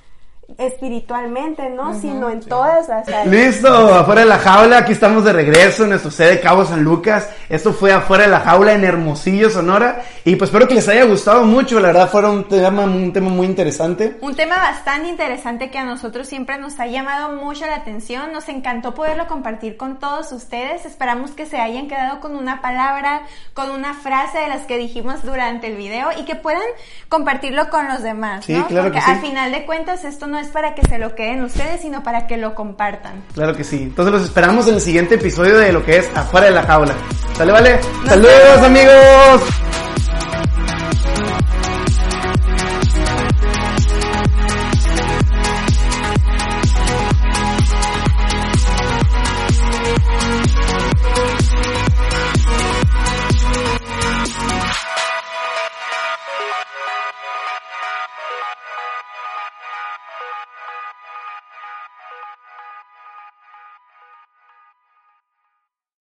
espiritualmente, 0.57 1.69
¿no? 1.69 1.99
Sino 1.99 2.29
en 2.29 2.39
todas 2.41 2.87
las 2.87 3.07
áreas. 3.07 3.27
Listo, 3.27 3.93
afuera 3.93 4.21
de 4.21 4.27
la 4.27 4.39
jaula, 4.39 4.79
aquí 4.79 4.93
estamos 4.93 5.23
de 5.23 5.33
regreso 5.33 5.83
en 5.83 5.89
nuestro 5.89 6.11
sede 6.11 6.39
Cabo 6.39 6.65
San 6.65 6.83
Lucas. 6.83 7.29
Esto 7.49 7.73
fue 7.73 7.91
afuera 7.93 8.23
de 8.23 8.29
la 8.29 8.39
jaula 8.39 8.73
en 8.73 8.83
Hermosillo, 8.83 9.49
Sonora. 9.49 10.03
Y 10.25 10.35
pues 10.35 10.49
espero 10.49 10.67
que 10.67 10.75
les 10.75 10.87
haya 10.87 11.05
gustado 11.05 11.43
mucho, 11.45 11.79
la 11.79 11.89
verdad 11.89 12.09
fue 12.09 12.29
un 12.29 12.47
tema, 12.47 12.83
un 12.83 13.13
tema 13.13 13.29
muy 13.29 13.47
interesante. 13.47 14.17
Un 14.21 14.35
tema 14.35 14.55
bastante 14.57 15.09
interesante 15.09 15.69
que 15.69 15.77
a 15.77 15.85
nosotros 15.85 16.27
siempre 16.27 16.57
nos 16.57 16.79
ha 16.79 16.87
llamado 16.87 17.35
mucho 17.35 17.65
la 17.65 17.75
atención. 17.75 18.31
Nos 18.33 18.49
encantó 18.49 18.93
poderlo 18.93 19.27
compartir 19.27 19.77
con 19.77 19.99
todos 19.99 20.31
ustedes. 20.31 20.85
Esperamos 20.85 21.31
que 21.31 21.45
se 21.45 21.57
hayan 21.57 21.87
quedado 21.87 22.19
con 22.19 22.35
una 22.35 22.61
palabra, 22.61 23.21
con 23.53 23.71
una 23.71 23.93
frase 23.93 24.39
de 24.39 24.47
las 24.47 24.63
que 24.63 24.77
dijimos 24.77 25.23
durante 25.23 25.67
el 25.67 25.75
video 25.75 26.09
y 26.17 26.25
que 26.25 26.35
puedan 26.35 26.61
compartirlo 27.07 27.69
con 27.69 27.87
los 27.87 28.01
demás. 28.01 28.45
Sí, 28.45 28.53
¿no? 28.53 28.67
claro 28.67 28.85
Porque 28.85 28.99
que 28.99 29.05
sí. 29.05 29.11
al 29.11 29.21
final 29.21 29.51
de 29.51 29.65
cuentas 29.65 30.03
esto 30.03 30.27
no 30.27 30.38
es 30.39 30.47
para 30.47 30.75
que 30.75 30.81
se 30.87 30.97
lo 30.97 31.15
queden 31.15 31.43
ustedes, 31.43 31.81
sino 31.81 32.03
para 32.03 32.27
que 32.27 32.37
lo 32.37 32.55
compartan. 32.55 33.23
Claro 33.33 33.55
que 33.55 33.63
sí. 33.63 33.83
Entonces 33.83 34.13
los 34.13 34.23
esperamos 34.23 34.67
en 34.67 34.75
el 34.75 34.81
siguiente 34.81 35.15
episodio 35.15 35.57
de 35.57 35.71
lo 35.71 35.83
que 35.85 35.97
es 35.97 36.09
afuera 36.15 36.47
de 36.47 36.53
la 36.53 36.63
jaula. 36.63 36.93
¿Sale, 37.35 37.51
vale? 37.51 37.79
Nos 38.03 38.09
Saludos 38.09 38.63
amigos. 38.63 39.68